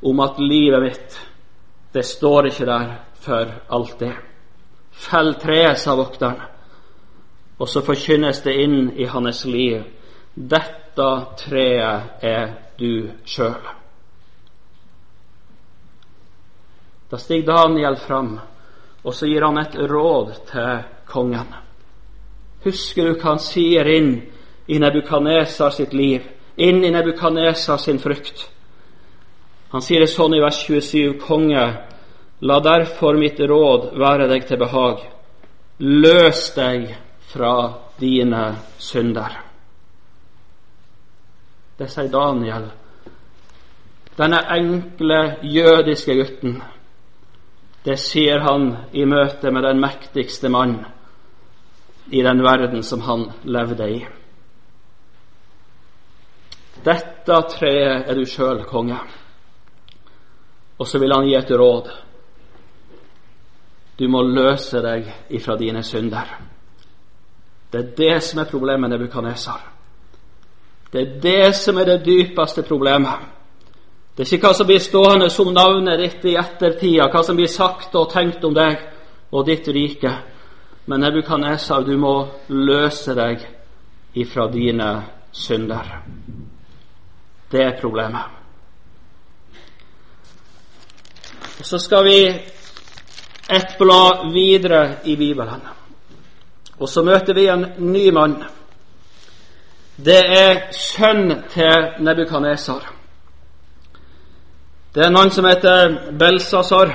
om 0.07 0.19
at 0.23 0.39
livet 0.39 0.81
mitt, 0.81 1.17
det 1.91 2.05
står 2.07 2.47
ikke 2.49 2.69
der 2.69 2.93
for 3.21 3.51
alltid. 3.67 4.13
Fell 4.91 5.33
treet, 5.41 5.79
sa 5.79 5.95
vokteren, 5.97 6.39
og 7.61 7.69
så 7.69 7.83
forkynnes 7.85 8.41
det 8.41 8.55
inn 8.63 8.89
i 8.97 9.05
hans 9.05 9.43
liv. 9.45 9.83
Dette 10.33 11.09
treet 11.37 12.23
er 12.25 12.55
du 12.79 13.11
sjøl. 13.25 13.67
Da 17.11 17.19
stiger 17.21 17.51
Daniel 17.51 17.99
fram, 18.01 18.39
og 19.03 19.13
så 19.13 19.29
gir 19.29 19.45
han 19.45 19.59
et 19.61 19.75
råd 19.75 20.31
til 20.49 20.79
kongen. 21.11 21.51
Husker 22.65 23.05
du 23.05 23.13
hva 23.19 23.35
han 23.35 23.43
sier 23.43 23.85
inn 23.93 24.09
i 24.65 24.79
Nebukadnesar 24.81 25.75
sitt 25.75 25.93
liv, 25.93 26.25
inn 26.57 26.81
i 26.81 26.91
Nebukadnesar 26.93 27.77
sin 27.77 28.01
frykt? 28.01 28.47
Han 29.75 29.85
sier 29.85 30.01
det 30.01 30.09
sånn 30.09 30.33
i 30.33 30.41
vers 30.41 30.63
27.: 30.65 31.19
Konge, 31.21 31.67
la 32.41 32.59
derfor 32.59 33.21
mitt 33.21 33.37
råd 33.39 33.91
være 34.01 34.27
deg 34.33 34.49
til 34.49 34.61
behag. 34.65 35.05
Løs 35.77 36.47
deg 36.57 36.89
fra 37.31 37.55
dine 37.99 38.43
synder. 38.77 39.39
Det 41.77 41.87
sier 41.89 42.11
Daniel, 42.11 42.67
denne 44.17 44.43
enkle 44.53 45.21
jødiske 45.41 46.15
gutten 46.19 46.59
det 47.83 47.97
ser 47.97 48.39
han 48.45 48.75
i 48.91 49.05
møte 49.09 49.51
med 49.51 49.63
den 49.65 49.79
mektigste 49.81 50.49
mann 50.49 50.75
i 52.11 52.21
den 52.21 52.43
verden 52.43 52.83
som 52.83 53.01
han 53.01 53.25
levde 53.43 53.87
i. 53.89 54.01
Dette 56.85 57.39
treet 57.55 58.09
er 58.09 58.17
du 58.17 58.25
sjøl, 58.25 58.63
konge. 58.69 58.99
Og 60.77 60.87
så 60.87 61.01
vil 61.01 61.13
han 61.13 61.25
gi 61.25 61.35
et 61.37 61.51
råd. 61.57 61.89
Du 63.97 64.07
må 64.09 64.21
løse 64.25 64.81
deg 64.81 65.09
ifra 65.29 65.57
dine 65.57 65.83
synder. 65.85 66.37
Det 67.71 67.79
er 67.79 67.91
det 67.97 68.23
som 68.23 68.39
er 68.39 68.49
problemet 68.51 68.81
med 68.81 68.89
Nebukadnesar. 68.89 69.61
Det 70.91 71.01
er 71.01 71.19
det 71.21 71.55
som 71.55 71.77
er 71.77 71.85
det 71.85 72.05
dypeste 72.05 72.63
problemet. 72.67 73.29
Det 74.17 74.25
er 74.25 74.33
ikke 74.35 74.49
hva 74.49 74.57
som 74.57 74.67
blir 74.67 74.81
stående 74.83 75.29
som 75.31 75.53
navnet 75.55 76.01
ditt 76.01 76.25
i 76.27 76.35
ettertida, 76.35 77.07
hva 77.07 77.23
som 77.23 77.37
blir 77.39 77.47
sagt 77.47 77.95
og 77.95 78.11
tenkt 78.11 78.43
om 78.43 78.53
deg 78.53 78.75
og 79.31 79.45
ditt 79.47 79.67
rike. 79.71 80.11
Men 80.85 80.99
Nebukadnesar, 81.05 81.85
du 81.87 81.95
må 81.97 82.27
løse 82.49 83.15
deg 83.15 83.45
ifra 84.19 84.49
dine 84.51 84.91
synder. 85.31 85.95
Det 87.51 87.63
er 87.63 87.79
problemet. 87.79 88.37
Og 91.59 91.65
Så 91.65 91.79
skal 91.79 92.03
vi 92.03 92.19
et 93.49 93.77
blad 93.79 94.31
videre 94.33 94.97
i 95.05 95.15
Bibelen. 95.15 95.80
Og 96.81 96.89
så 96.89 97.03
møter 97.05 97.37
vi 97.37 97.45
en 97.47 97.67
ny 97.77 98.09
mann. 98.13 98.39
Det 100.01 100.17
er 100.17 100.71
sønn 100.73 101.43
til 101.53 101.91
Nebukadnesar. 102.01 102.87
Det 104.95 105.03
er 105.03 105.07
en 105.07 105.13
mann 105.13 105.29
som 105.31 105.45
heter 105.45 105.93
Belsasar. 106.19 106.89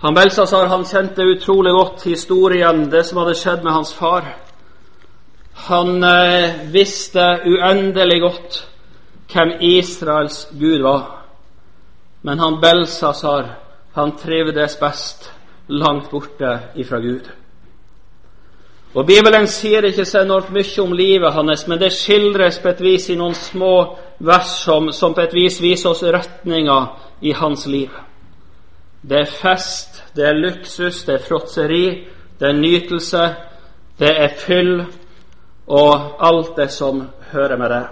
Han 0.00 0.14
Belsasar 0.14 0.68
han 0.68 0.84
kjente 0.84 1.24
utrolig 1.24 1.72
godt 1.72 2.04
historien, 2.04 2.84
det 2.90 3.06
som 3.06 3.22
hadde 3.22 3.34
skjedd 3.34 3.64
med 3.64 3.72
hans 3.72 3.94
far. 3.94 4.28
Han 5.70 6.04
eh, 6.04 6.60
visste 6.72 7.40
uendelig 7.46 8.20
godt 8.20 8.60
hvem 9.32 9.56
Israels 9.60 10.48
Gud 10.52 10.82
var. 10.82 11.24
Men 12.22 12.38
han 12.38 12.60
Belsasar, 12.60 13.54
han 13.94 14.16
trivdes 14.16 14.76
best 14.76 15.32
langt 15.68 16.10
borte 16.10 16.58
ifra 16.76 17.00
Gud. 17.00 17.39
Og 18.94 19.06
Bibelen 19.06 19.46
sier 19.46 19.86
ikke 19.86 20.04
så 20.04 20.24
enormt 20.24 20.50
mye 20.50 20.82
om 20.82 20.92
livet 20.98 21.32
hans, 21.32 21.66
men 21.68 21.78
det 21.78 21.92
skildres 21.94 22.58
på 22.58 22.72
et 22.72 22.80
vis 22.82 23.10
i 23.10 23.18
noen 23.18 23.36
små 23.38 23.74
vers 24.18 24.56
som, 24.64 24.90
som 24.92 25.14
på 25.14 25.22
et 25.22 25.34
vis 25.34 25.60
viser 25.62 25.92
oss 25.92 26.02
retninga 26.02 26.78
i 27.22 27.32
hans 27.32 27.66
liv. 27.70 27.90
Det 29.02 29.20
er 29.20 29.30
fest, 29.30 30.02
det 30.16 30.26
er 30.26 30.40
luksus, 30.42 31.04
det 31.06 31.14
er 31.14 31.22
fråtseri, 31.28 31.84
det 32.40 32.48
er 32.48 32.58
nytelse, 32.58 33.22
det 34.00 34.10
er 34.10 34.34
fyll 34.36 34.82
og 35.70 36.18
alt 36.18 36.56
det 36.56 36.70
som 36.74 37.04
hører 37.30 37.56
med 37.56 37.70
det. 37.70 37.84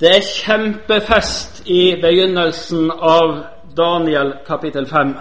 Det 0.00 0.10
er 0.16 0.26
kjempefest 0.26 1.62
i 1.70 1.94
begynnelsen 2.02 2.88
av 2.90 3.36
Daniel 3.76 4.32
kapittel 4.46 4.86
5. 4.86 5.14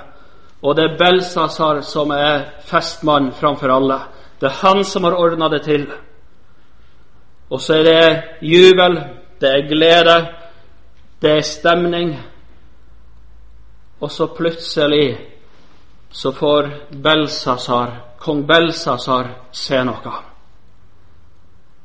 Og 0.63 0.75
det 0.75 0.84
er 0.84 0.98
Belsasar 0.98 1.82
som 1.82 2.12
er 2.15 2.46
festmann 2.63 3.32
framfor 3.36 3.72
alle. 3.75 4.00
Det 4.39 4.48
er 4.48 4.60
han 4.62 4.84
som 4.84 5.03
har 5.03 5.17
ordna 5.20 5.50
det 5.50 5.63
til. 5.63 5.88
Og 7.50 7.62
så 7.62 7.74
er 7.74 7.84
det 7.84 8.24
jubel, 8.41 8.96
det 9.41 9.50
er 9.50 9.67
glede, 9.67 10.17
det 11.22 11.32
er 11.38 11.41
stemning. 11.41 12.15
Og 14.00 14.12
så 14.12 14.27
plutselig 14.27 15.17
så 16.12 16.32
får 16.32 16.70
Belsasar, 16.91 17.91
kong 18.20 18.46
Belsasar 18.48 19.29
se 19.51 19.84
noe. 19.84 20.13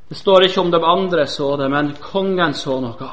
Det 0.08 0.16
står 0.16 0.44
ikke 0.44 0.60
om 0.60 0.70
de 0.70 0.80
andre 0.84 1.26
så 1.26 1.56
det, 1.56 1.68
men 1.70 1.94
kongen 2.00 2.54
så 2.54 2.78
noe. 2.80 3.10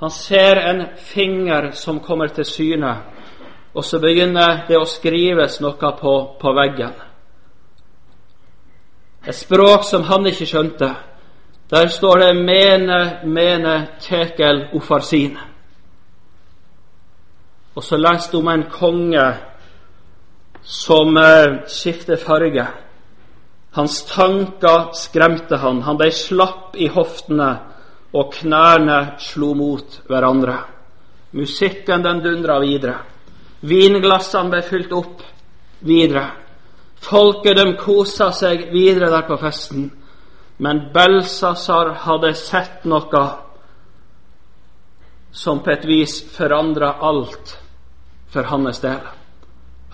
Han 0.00 0.10
ser 0.10 0.56
en 0.56 0.86
finger 0.96 1.70
som 1.70 2.00
kommer 2.00 2.26
til 2.34 2.44
syne, 2.44 2.96
og 3.74 3.84
så 3.84 4.00
begynner 4.02 4.64
det 4.68 4.78
å 4.78 4.86
skrives 4.88 5.60
noe 5.60 5.92
på, 6.00 6.14
på 6.40 6.54
veggen. 6.56 6.94
Et 9.28 9.36
språk 9.36 9.84
som 9.84 10.06
han 10.08 10.26
ikke 10.30 10.46
skjønte. 10.48 10.88
Der 11.68 11.88
står 11.92 12.18
det 12.18 12.34
'mene, 12.34 13.20
mene, 13.24 13.88
tekel, 14.00 14.68
ofarsin'. 14.72 15.36
Og 17.74 17.84
så 17.84 17.96
leste 17.96 18.36
om 18.36 18.48
en 18.48 18.64
konge 18.70 19.26
som 20.62 21.16
eh, 21.16 21.66
skifter 21.66 22.16
farge. 22.16 22.66
Hans 23.72 24.04
tanker 24.04 24.90
skremte 24.92 25.56
han. 25.56 25.82
Han 25.82 25.96
ble 25.96 26.10
slapp 26.10 26.76
i 26.76 26.88
hoftene, 26.88 27.58
og 28.12 28.32
knærne 28.32 29.20
slo 29.20 29.52
mot 29.54 30.00
hverandre. 30.08 30.56
Musikken 31.32 32.02
den 32.02 32.22
dundra 32.24 32.58
videre. 32.60 32.96
Vinglassene 33.60 34.52
ble 34.52 34.62
fylt 34.62 34.92
opp 34.94 35.22
videre. 35.86 36.26
Folket 37.02 37.56
de 37.56 37.72
kosa 37.78 38.30
seg 38.34 38.68
videre 38.72 39.10
der 39.10 39.26
på 39.26 39.38
festen. 39.40 39.90
Men 40.58 40.88
Belsasar 40.94 41.92
hadde 42.06 42.34
sett 42.34 42.86
noe 42.90 43.26
som 45.30 45.62
på 45.62 45.70
et 45.70 45.86
vis 45.86 46.18
forandra 46.34 46.96
alt 47.00 47.54
for 48.32 48.42
hans 48.50 48.80
del. 48.82 49.00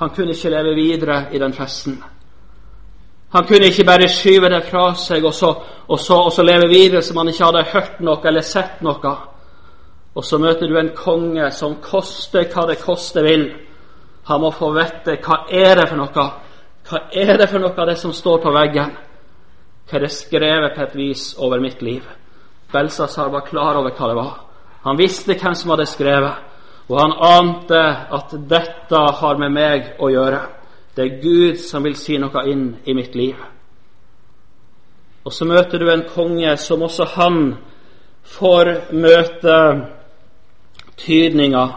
Han 0.01 0.11
kunne 0.11 0.33
ikke 0.33 0.51
leve 0.51 0.75
videre 0.75 1.19
i 1.33 1.39
den 1.39 1.53
festen. 1.53 1.99
Han 3.35 3.47
kunne 3.47 3.67
ikke 3.67 3.85
bare 3.85 4.09
skyve 4.09 4.49
det 4.49 4.63
fra 4.71 4.93
seg 4.95 5.25
og 5.25 5.35
så, 5.35 5.51
og, 5.89 5.99
så, 6.01 6.17
og 6.17 6.33
så, 6.33 6.43
leve 6.43 6.69
videre 6.71 7.03
som 7.03 7.17
han 7.17 7.29
ikke 7.29 7.45
hadde 7.45 7.65
hørt 7.73 8.01
noe 8.01 8.23
eller 8.31 8.47
sett 8.47 8.83
noe. 8.83 9.15
Og 10.15 10.25
så 10.25 10.39
møter 10.39 10.71
du 10.71 10.77
en 10.79 10.93
konge 10.97 11.51
som 11.51 11.81
koster 11.83 12.47
hva 12.53 12.69
det 12.71 12.79
koste 12.83 13.23
vil. 13.25 13.49
Han 14.31 14.41
må 14.41 14.53
få 14.55 14.71
vite 14.77 15.19
hva 15.25 15.45
er 15.51 15.75
det 15.81 15.89
for 15.91 15.99
noe. 16.01 16.27
Hva 16.85 17.01
er 17.11 17.39
det 17.41 17.49
for 17.51 17.63
noe 17.63 17.75
av 17.75 17.91
det 17.91 17.99
som 17.99 18.13
står 18.15 18.43
på 18.45 18.53
veggen? 18.55 18.95
Hva 19.85 19.99
er 19.99 20.07
det 20.07 20.15
skrevet 20.15 20.77
på 20.77 20.85
et 20.85 20.97
vis 20.97 21.25
over 21.43 21.61
mitt 21.61 21.83
liv? 21.83 22.05
Belsasar 22.73 23.31
var 23.33 23.47
klar 23.49 23.79
over 23.81 23.95
hva 23.95 24.11
det 24.11 24.19
var. 24.19 24.35
Han 24.85 24.99
visste 24.99 25.35
hvem 25.35 25.55
som 25.57 25.73
hadde 25.73 25.87
skrevet, 25.89 26.43
og 26.89 26.99
han 27.01 27.15
ante 27.17 27.81
at 28.13 28.35
dette 28.49 29.01
har 29.21 29.39
med 29.41 29.53
meg 29.55 29.95
å 29.99 30.11
gjøre. 30.13 30.41
Det 30.95 31.05
er 31.05 31.21
Gud 31.23 31.59
som 31.59 31.83
vil 31.83 31.97
si 31.99 32.19
noe 32.21 32.45
inn 32.47 32.67
i 32.85 32.95
mitt 32.95 33.17
liv. 33.17 33.39
Og 35.25 35.33
så 35.33 35.49
møter 35.49 35.81
du 35.81 35.89
en 35.91 36.05
konge 36.07 36.57
som 36.61 36.85
også 36.85 37.07
han 37.17 37.39
får 38.37 38.93
møte 38.93 39.57
tydninga. 40.97 41.69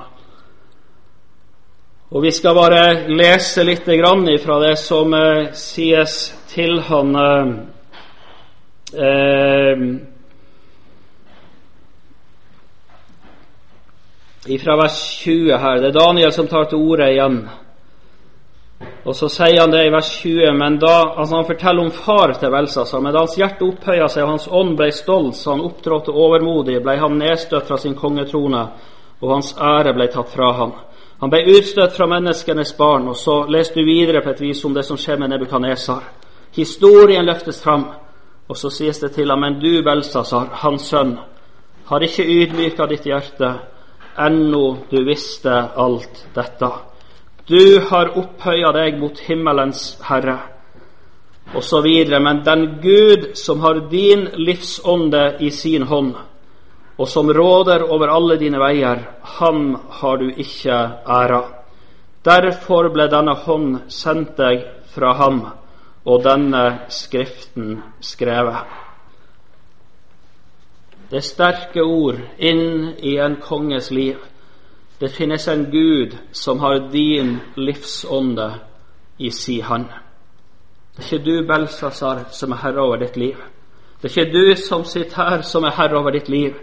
Og 2.10 2.24
vi 2.24 2.32
skal 2.32 2.56
bare 2.56 3.08
lese 3.12 3.64
litt 3.68 3.88
fra 4.44 4.60
det 4.64 4.78
som 4.80 5.14
eh, 5.14 5.52
sies 5.54 6.34
til 6.48 6.80
han 6.80 7.16
eh, 7.16 7.48
eh 8.96 9.78
fra 14.64 14.78
vers 14.80 14.98
20 15.24 15.58
her. 15.58 15.80
Det 15.82 15.88
er 15.88 16.00
Daniel 16.00 16.32
som 16.32 16.48
tar 16.48 16.70
til 16.70 16.78
orde 16.78 17.12
igjen. 17.12 17.50
Og 19.08 19.16
så 19.16 19.30
sier 19.32 19.62
han 19.62 19.72
det 19.72 19.86
i 19.88 19.92
vers 19.92 20.10
20, 20.22 20.54
men 20.60 20.78
da, 20.80 20.96
altså 21.18 21.36
han 21.36 21.48
forteller 21.48 21.84
om 21.84 21.92
far 21.92 22.34
til 22.40 22.52
Belsasar. 22.52 23.02
Men 23.04 23.14
da 23.14 23.24
hans 23.24 23.38
hjerte 23.40 23.66
opphøya 23.66 24.08
seg 24.12 24.26
og 24.26 24.34
hans 24.36 24.48
ånd 24.52 24.76
ble 24.80 24.92
stolt, 24.96 25.36
så 25.36 25.56
han 25.56 25.64
opptrådte 25.66 26.16
overmodig, 26.16 26.82
ble 26.84 26.98
han 27.00 27.18
nedstøtt 27.20 27.68
fra 27.68 27.80
sin 27.82 27.96
kongetrone, 27.96 28.66
og 29.22 29.34
hans 29.34 29.56
ære 29.58 29.94
ble 29.94 30.08
tatt 30.14 30.30
fra 30.30 30.52
ham. 30.54 30.74
Han 31.22 31.32
ble 31.34 31.46
utstøtt 31.58 31.96
fra 31.98 32.06
menneskenes 32.10 32.74
barn, 32.78 33.08
og 33.10 33.16
så 33.18 33.40
leste 33.50 33.80
du 33.80 33.86
videre 33.86 34.22
på 34.22 34.30
et 34.30 34.42
vis 34.42 34.66
om 34.66 34.74
det 34.74 34.86
som 34.86 34.98
skjer 34.98 35.18
med 35.18 35.32
Nebukadnesar. 35.34 36.04
Historien 36.56 37.26
løftes 37.26 37.62
fram, 37.64 37.88
og 38.48 38.58
så 38.58 38.70
sies 38.70 39.00
det 39.00 39.12
til 39.16 39.30
ham, 39.30 39.42
men 39.42 39.58
du, 39.60 39.82
Belsasar, 39.84 40.52
hans 40.62 40.90
sønn, 40.92 41.18
har 41.88 42.04
ikke 42.04 42.26
ydmyka 42.26 42.86
ditt 42.86 43.08
hjerte, 43.08 43.50
ennå 44.18 44.78
du 44.92 45.02
visste 45.06 45.56
alt 45.76 46.28
dette. 46.36 46.70
Du 47.48 47.80
har 47.90 48.12
opphøya 48.20 48.74
deg 48.76 48.98
mot 49.00 49.20
himmelens 49.24 49.98
Herre, 50.04 50.38
og 51.56 51.64
så 51.64 51.82
videre. 51.82 52.20
Men 52.20 52.44
den 52.46 52.66
Gud 52.84 53.30
som 53.40 53.62
har 53.64 53.88
din 53.90 54.28
livsånde 54.36 55.38
i 55.40 55.50
sin 55.50 55.88
hånd, 55.88 56.16
og 56.98 57.08
som 57.08 57.30
råder 57.34 57.84
over 57.94 58.10
alle 58.10 58.40
dine 58.42 58.60
veier, 58.60 59.04
ham 59.38 59.76
har 60.00 60.18
du 60.18 60.32
ikke 60.32 60.78
æra. 61.06 61.44
Derfor 62.26 62.90
ble 62.90 63.06
denne 63.12 63.36
hånd 63.46 63.76
sendt 63.94 64.38
deg 64.38 64.66
fra 64.96 65.14
ham, 65.20 65.44
og 66.06 66.24
denne 66.26 66.64
Skriften 66.90 67.78
skrevet. 68.02 68.66
Det 71.08 71.22
er 71.22 71.24
sterke 71.24 71.84
ord 71.86 72.18
inn 72.38 72.98
i 73.00 73.16
en 73.24 73.38
konges 73.40 73.92
liv. 73.92 74.18
Det 75.00 75.12
finnes 75.14 75.46
en 75.48 75.68
Gud 75.72 76.18
som 76.36 76.60
har 76.60 76.90
din 76.92 77.38
livsånde 77.56 78.50
i 79.18 79.30
si 79.32 79.60
hånd. 79.62 79.86
Det 80.98 81.04
er 81.04 81.06
ikke 81.06 81.26
du, 81.26 81.36
Belsasar, 81.48 82.26
som 82.34 82.52
er 82.52 82.64
herre 82.64 82.82
over 82.82 82.98
ditt 82.98 83.16
liv. 83.18 83.38
Det 84.02 84.10
er 84.10 84.16
ikke 84.18 84.34
du 84.34 84.56
som 84.60 84.84
sitter 84.84 85.16
her, 85.16 85.42
som 85.42 85.64
er 85.64 85.78
herre 85.78 86.00
over 86.00 86.12
ditt 86.12 86.30
liv. 86.30 86.58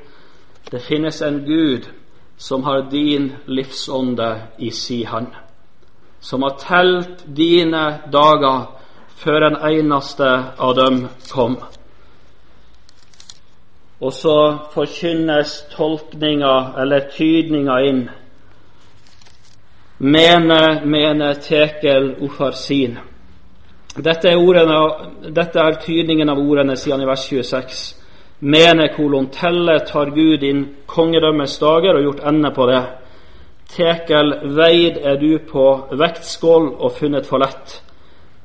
Det 0.70 0.80
finnes 0.80 1.22
en 1.22 1.44
Gud 1.44 1.88
som 2.36 2.64
har 2.64 2.90
din 2.90 3.32
livsånde 3.46 4.40
i 4.58 4.70
si 4.70 5.04
hand, 5.04 5.26
Som 6.20 6.42
har 6.42 6.56
telt 6.58 7.36
dine 7.36 8.00
dager 8.12 8.66
før 9.16 9.46
en 9.46 9.56
eneste 9.56 10.28
av 10.58 10.74
dem 10.74 11.08
kom. 11.30 11.58
Og 14.00 14.12
så 14.12 14.58
forkynnes 14.72 15.66
tolkninga 15.76 16.74
eller 16.78 17.10
tydninga 17.16 17.80
inn 17.88 18.08
Mene, 19.98 20.80
mene, 20.84 21.34
tekel, 21.34 22.16
ufarsin. 22.20 22.98
Dette 23.94 24.28
er, 24.28 24.36
ordene, 24.36 25.30
dette 25.30 25.60
er 25.60 25.78
tydningen 25.84 26.28
av 26.28 26.40
ordene, 26.42 26.74
han 26.90 27.02
i 27.02 27.06
vers 27.06 27.28
26. 27.30 28.03
Mene, 28.44 28.90
kolon, 28.92 29.30
telle 29.32 29.78
tar 29.88 30.10
Gud 30.12 30.42
inn 30.44 30.64
kongedømmes 30.90 31.54
dager 31.62 31.96
og 31.96 32.02
gjort 32.04 32.26
ende 32.28 32.50
på 32.52 32.66
det. 32.68 32.82
Tekel, 33.72 34.34
veid 34.52 34.98
er 35.00 35.16
du 35.16 35.38
på 35.48 35.64
vektskål 35.96 36.74
og 36.74 36.92
funnet 36.98 37.24
for 37.24 37.40
lett. 37.40 37.78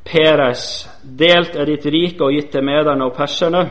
Peres, 0.08 0.64
delt 1.04 1.58
er 1.60 1.68
ditt 1.68 1.90
rike 1.92 2.24
og 2.24 2.32
gitt 2.32 2.48
til 2.54 2.64
mederne 2.64 3.10
og 3.10 3.14
perserne. 3.18 3.66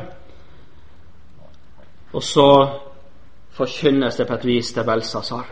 Og 2.12 2.22
så 2.22 2.50
forkynnes 3.56 4.20
det 4.20 4.28
på 4.28 4.36
et 4.36 4.46
vis 4.52 4.72
til 4.76 4.84
Belsasar. 4.84 5.48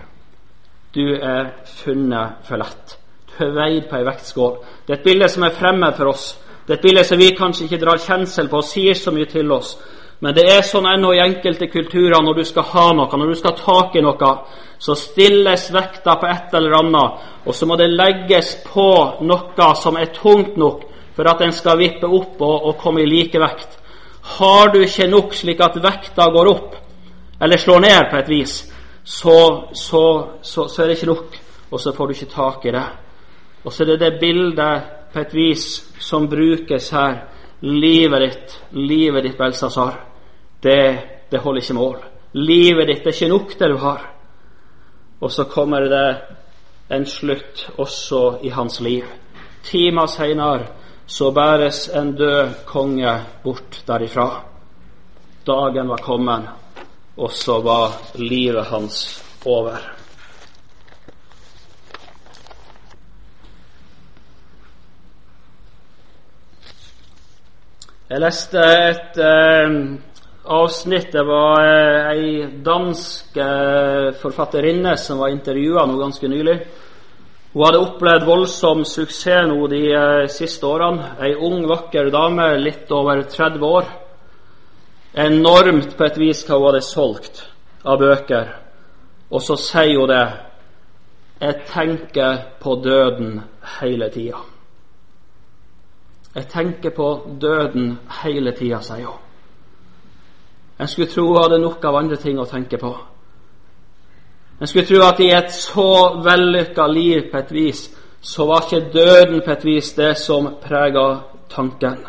Du 0.95 1.09
er 1.17 1.55
funnet 1.81 2.45
for 2.45 2.61
lett. 2.61 2.99
Du 3.33 3.45
er 3.49 3.57
veid 3.57 3.89
på 3.89 3.97
ei 3.97 4.05
vektskål. 4.07 4.57
Det 4.85 4.93
er 4.93 5.01
et 5.01 5.09
bilde 5.09 5.33
som 5.33 5.49
er 5.49 5.57
fremmed 5.57 5.97
for 5.97 6.13
oss. 6.13 6.35
Det 6.67 6.75
er 6.75 6.79
et 6.83 6.89
bilde 6.91 7.05
som 7.05 7.19
vi 7.19 7.35
kanskje 7.37 7.65
ikke 7.65 7.81
drar 7.81 8.01
kjensel 8.01 8.49
på 8.53 8.61
og 8.61 8.69
sier 8.69 8.95
så 8.95 9.13
mye 9.15 9.29
til 9.33 9.53
oss. 9.57 9.79
Men 10.21 10.35
det 10.35 10.47
er 10.49 10.63
sånn 10.65 10.87
ennå 10.89 11.13
i 11.13 11.21
enkelte 11.21 11.69
kulturer 11.69 12.23
når 12.25 12.39
du 12.39 12.45
skal 12.49 12.65
ha 12.73 12.87
noe, 12.97 13.19
når 13.21 13.33
du 13.33 13.37
skal 13.37 13.53
ha 13.53 13.65
tak 13.65 13.97
i 13.99 14.05
noe, 14.05 14.31
så 14.79 14.97
stilles 14.97 15.69
vekta 15.73 16.17
på 16.21 16.29
et 16.29 16.55
eller 16.57 16.79
annet, 16.79 17.27
og 17.45 17.55
så 17.55 17.69
må 17.69 17.77
det 17.77 17.91
legges 17.93 18.55
på 18.65 18.89
noe 19.29 19.73
som 19.77 19.97
er 20.01 20.13
tungt 20.17 20.57
nok 20.57 20.87
for 21.17 21.29
at 21.29 21.41
den 21.41 21.53
skal 21.53 21.79
vippe 21.81 22.09
opp 22.09 22.41
og, 22.45 22.57
og 22.69 22.81
komme 22.81 23.05
i 23.05 23.09
likevekt. 23.09 23.79
Har 24.37 24.73
du 24.73 24.83
ikke 24.83 25.09
nok 25.09 25.37
slik 25.37 25.61
at 25.65 25.79
vekta 25.81 26.29
går 26.33 26.51
opp, 26.51 26.75
eller 27.41 27.61
slår 27.61 27.85
ned 27.85 28.11
på 28.11 28.19
et 28.21 28.33
vis, 28.33 28.57
så, 29.05 29.39
så, 29.73 30.05
så, 30.43 30.67
så 30.67 30.83
er 30.83 30.91
det 30.91 30.99
ikke 30.99 31.13
nok, 31.13 31.39
og 31.71 31.81
så 31.81 31.93
får 31.95 32.07
du 32.07 32.17
ikke 32.17 32.33
tak 32.35 32.67
i 32.67 32.75
det. 32.75 32.87
Og 33.65 33.73
så 33.73 33.85
er 33.85 33.93
det 33.93 34.01
det 34.01 34.21
bildet 34.21 34.93
på 35.13 35.21
et 35.23 35.35
vis 35.35 35.65
som 36.03 36.29
brukes 36.29 36.91
her. 36.91 37.21
Livet 37.61 38.21
ditt, 38.21 38.61
livet 38.71 39.25
ditt, 39.25 39.39
Belsasar, 39.39 40.01
det, 40.61 40.81
det 41.31 41.41
holder 41.41 41.63
ikke 41.63 41.77
mål. 41.79 41.97
Livet 42.37 42.91
ditt 42.91 43.07
er 43.07 43.15
ikke 43.15 43.31
nok, 43.33 43.55
det 43.59 43.71
du 43.73 43.77
har. 43.81 44.03
Og 45.21 45.33
så 45.33 45.47
kommer 45.49 45.89
det 45.89 46.09
en 46.93 47.07
slutt 47.07 47.69
også 47.81 48.39
i 48.45 48.53
hans 48.53 48.81
liv. 48.81 49.05
Timer 49.65 50.07
seinere 50.07 50.69
så 51.07 51.31
bæres 51.31 51.89
en 51.89 52.13
død 52.19 52.65
konge 52.67 53.17
bort 53.45 53.83
derifra. 53.87 54.29
Dagen 55.47 55.89
var 55.89 56.03
kommet, 56.03 56.49
og 57.17 57.31
så 57.33 57.61
var 57.63 57.95
livet 58.19 58.67
hans 58.67 59.23
over. 59.47 59.96
Jeg 68.07 68.23
leste 68.23 68.63
et 68.63 69.17
eh, 69.19 69.73
avsnitt. 70.55 71.09
Det 71.11 71.25
var 71.27 71.59
eh, 71.59 72.11
ei 72.13 72.29
dansk 72.63 73.35
eh, 73.43 74.13
forfatterinne 74.21 74.93
som 74.95 75.19
var 75.19 75.33
intervjua 75.35 75.83
nå 75.91 75.97
ganske 75.99 76.31
nylig. 76.31 76.55
Hun 77.51 77.65
hadde 77.67 77.83
opplevd 77.83 78.29
voldsom 78.29 78.85
suksess 78.87 79.51
nå 79.51 79.59
de 79.75 79.83
eh, 79.91 80.29
siste 80.31 80.71
årene. 80.71 81.17
Ei 81.19 81.35
ung, 81.35 81.67
vakker 81.67 82.13
dame, 82.15 82.53
litt 82.63 82.95
over 82.95 83.27
30 83.27 83.67
år. 83.67 83.93
Enormt 85.27 85.99
på 85.99 86.07
et 86.07 86.23
vis 86.23 86.47
hva 86.47 86.61
hun 86.61 86.71
hadde 86.71 86.87
solgt 86.87 87.43
av 87.83 87.99
bøker. 88.07 88.53
Og 89.35 89.43
så 89.43 89.59
sier 89.59 89.99
hun 89.99 90.13
det 90.15 90.27
Jeg 91.43 91.65
tenker 91.75 92.53
på 92.63 92.79
døden 92.87 93.41
hele 93.81 94.15
tida. 94.15 94.47
Jeg 96.37 96.49
tenker 96.49 96.91
på 96.91 97.37
døden 97.41 97.95
hele 98.23 98.53
tida, 98.53 98.83
sier 98.85 99.07
hun. 99.09 99.23
En 100.81 100.89
skulle 100.89 101.09
tro 101.09 101.23
hun 101.31 101.39
hadde 101.41 101.59
nok 101.63 101.85
av 101.89 101.97
andre 101.97 102.19
ting 102.21 102.37
å 102.37 102.45
tenke 102.45 102.77
på. 102.77 102.91
En 104.61 104.69
skulle 104.69 104.85
tro 104.85 105.01
at 105.07 105.21
i 105.25 105.31
et 105.33 105.49
så 105.53 106.21
vellykka 106.25 106.87
liv 106.93 107.31
på 107.31 107.41
et 107.41 107.53
vis, 107.57 107.87
så 108.21 108.45
var 108.51 108.67
ikke 108.67 108.91
døden 108.93 109.41
på 109.45 109.53
et 109.55 109.65
vis 109.65 109.95
det 109.97 110.11
som 110.21 110.51
prega 110.61 111.07
tanken. 111.49 112.05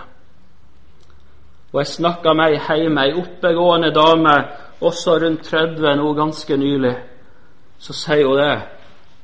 Og 1.71 1.79
jeg 1.79 1.93
snakka 1.93 2.33
med 2.35 2.57
ei 2.57 2.59
hjemme, 2.81 3.07
ei 3.07 3.15
oppegående 3.15 3.93
dame, 3.95 4.35
også 4.81 5.15
rundt 5.23 5.47
30 5.47 5.95
nå 6.01 6.11
ganske 6.19 6.57
nylig. 6.57 6.95
Så 7.79 7.95
sier 7.95 8.27
hun 8.27 8.43
det. 8.43 8.59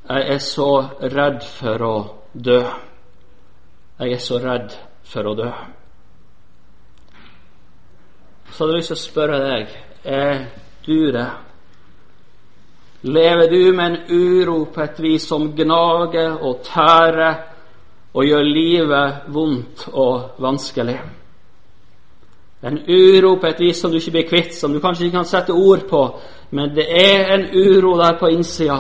Jeg 0.08 0.34
er 0.36 0.42
så 0.48 0.72
redd 1.12 1.44
for 1.60 1.88
å 1.88 1.94
dø. 2.34 2.62
Jeg 4.00 4.16
er 4.16 4.24
så 4.24 4.40
redd 4.40 4.72
for 5.08 5.30
å 5.30 5.36
dø. 5.38 5.50
Så 8.52 8.64
hadde 8.64 8.76
jeg 8.76 8.84
lyst 8.84 8.92
til 8.94 9.00
å 9.00 9.04
spørre 9.04 9.40
deg 9.42 9.74
er 10.04 10.44
du 10.86 11.12
det? 11.12 11.30
Lever 13.04 13.50
du 13.52 13.74
med 13.76 13.86
en 13.86 13.98
uro 14.10 14.66
på 14.72 14.82
et 14.84 15.00
vis 15.04 15.26
som 15.28 15.50
gnager 15.56 16.38
og 16.40 16.62
tærer 16.64 17.42
og 18.14 18.28
gjør 18.28 18.46
livet 18.48 19.28
vondt 19.34 19.88
og 19.92 20.40
vanskelig? 20.44 21.00
En 22.64 22.80
uro 22.88 23.36
på 23.36 23.50
et 23.50 23.60
vis 23.60 23.82
som 23.82 23.92
du 23.92 23.98
ikke 23.98 24.12
blir 24.12 24.28
kvitt, 24.30 24.54
som 24.56 24.72
du 24.72 24.80
kanskje 24.80 25.08
ikke 25.08 25.18
kan 25.18 25.28
sette 25.28 25.52
ord 25.52 25.84
på, 25.90 26.04
men 26.56 26.72
det 26.76 26.86
er 26.88 27.34
en 27.34 27.50
uro 27.52 27.98
der 28.00 28.16
på 28.20 28.30
innsida. 28.32 28.80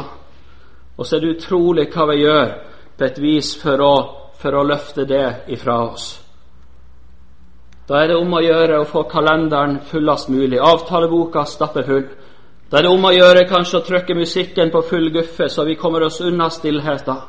Og 0.98 1.06
så 1.06 1.18
er 1.18 1.20
det 1.20 1.36
utrolig 1.36 1.90
hva 1.92 2.06
vi 2.14 2.22
gjør 2.22 2.54
på 2.98 3.06
et 3.10 3.20
vis 3.20 3.56
for 3.60 3.84
å, 3.84 3.96
for 4.44 4.60
å 4.60 4.66
løfte 4.68 5.06
det 5.08 5.26
ifra 5.56 5.78
oss. 5.88 6.08
Da 7.88 8.02
er 8.02 8.12
det 8.12 8.20
om 8.20 8.36
å 8.36 8.42
gjøre 8.44 8.82
å 8.82 8.88
få 8.88 9.06
kalenderen 9.12 9.78
fullest 9.88 10.30
mulig, 10.32 10.60
avtaleboka 10.60 11.46
stappfull. 11.48 12.06
Da 12.72 12.80
er 12.80 12.88
det 12.88 12.92
om 12.92 13.08
å 13.08 13.14
gjøre 13.14 13.48
kanskje 13.48 13.80
å 13.80 13.86
trykke 13.88 14.18
musikken 14.18 14.72
på 14.72 14.84
full 14.88 15.10
guffe, 15.16 15.50
så 15.50 15.64
vi 15.68 15.76
kommer 15.80 16.04
oss 16.08 16.22
unna 16.24 16.50
stillheten. 16.52 17.22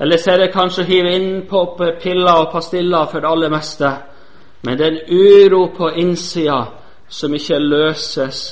Eller 0.00 0.20
så 0.20 0.34
er 0.34 0.44
det 0.44 0.52
kanskje 0.52 0.84
å 0.84 0.88
hive 0.90 1.12
innpå 1.16 1.62
piller 2.02 2.42
og 2.42 2.50
pastiller 2.52 3.08
for 3.08 3.24
det 3.24 3.30
aller 3.30 3.52
meste. 3.52 3.92
Men 4.64 4.76
det 4.76 4.86
er 4.86 4.96
en 4.96 5.12
uro 5.12 5.62
på 5.76 5.92
innsida 6.02 6.62
som 7.08 7.34
ikke 7.34 7.62
løses 7.62 8.42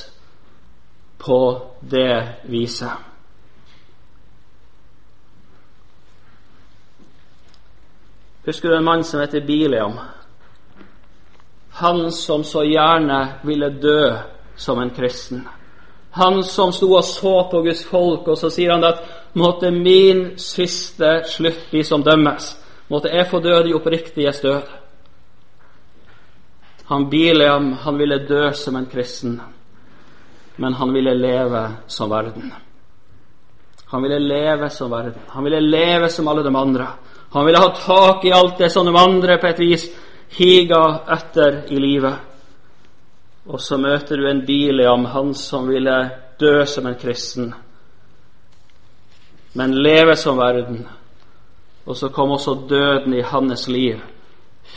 på 1.21 1.41
det 1.81 2.45
viset. 2.49 3.04
Husker 8.45 8.69
du 8.69 8.77
en 8.77 8.83
mann 8.83 9.03
som 9.03 9.19
heter 9.19 9.41
Biliam? 9.41 9.99
Han 11.69 12.11
som 12.11 12.43
så 12.43 12.63
gjerne 12.63 13.27
ville 13.43 13.69
dø 13.69 14.13
som 14.55 14.79
en 14.79 14.89
kristen. 14.89 15.47
Han 16.11 16.43
som 16.43 16.71
sto 16.71 16.93
og 16.93 17.03
så 17.03 17.33
på 17.51 17.61
Guds 17.61 17.83
folk, 17.85 18.27
og 18.27 18.37
så 18.37 18.49
sier 18.53 18.71
han 18.71 18.85
at 18.87 19.01
måtte 19.35 19.71
min 19.71 20.37
siste 20.39 21.25
slutt 21.27 21.65
bli 21.71 21.81
som 21.83 22.05
dømmes. 22.05 22.53
Måtte 22.87 23.11
jeg 23.11 23.27
få 23.27 23.41
dø 23.43 23.57
de 23.65 23.73
oppriktiges 23.75 24.39
død. 24.41 24.69
Han 26.85 27.09
Bileam, 27.09 27.73
han 27.73 27.97
ville 27.97 28.21
dø 28.29 28.51
som 28.53 28.75
en 28.75 28.85
kristen, 28.85 29.41
men 30.55 30.73
han 30.73 30.93
ville 30.93 31.17
leve 31.17 31.65
som 31.87 32.09
verden. 32.09 32.53
Han 33.85 34.03
ville 34.03 34.19
leve 34.19 34.69
som 34.69 34.91
verden. 34.91 35.21
Han 35.27 35.43
ville 35.43 35.59
leve 35.59 36.09
som 36.09 36.27
alle 36.27 36.43
de 36.43 36.57
andre. 36.57 36.87
Han 37.35 37.45
ville 37.45 37.59
ha 37.59 37.69
tak 37.69 38.25
i 38.25 38.31
alt 38.31 38.57
det 38.57 38.69
som 38.69 38.85
de 38.85 38.95
andre 38.95 39.35
på 39.37 39.47
et 39.47 39.57
vis 39.59 39.81
higa 40.37 40.83
etter 41.11 41.65
i 41.67 41.79
livet. 41.83 42.13
Og 43.51 43.59
så 43.59 43.75
møter 43.75 44.21
du 44.21 44.29
en 44.29 44.39
Biliam, 44.47 45.03
han 45.11 45.33
som 45.35 45.67
ville 45.67 45.97
dø 46.39 46.63
som 46.63 46.87
en 46.87 46.95
kristen, 46.95 47.49
men 49.59 49.75
leve 49.75 50.15
som 50.15 50.39
verden. 50.39 50.85
Og 51.85 51.99
så 51.99 52.07
kom 52.15 52.31
også 52.31 52.55
døden 52.69 53.13
i 53.19 53.27
hans 53.27 53.67
liv 53.67 53.99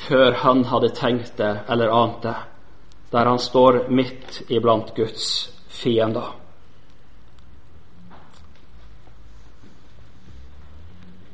før 0.09 0.35
han 0.43 0.65
hadde 0.67 0.91
tenkt 0.99 1.39
det 1.39 1.55
eller 1.71 1.95
ant 1.95 2.23
det, 2.27 2.37
der 3.15 3.31
han 3.31 3.39
står 3.39 3.85
midt 3.89 4.43
iblant 4.51 4.91
Guds 4.99 5.55
fiender. 5.71 6.35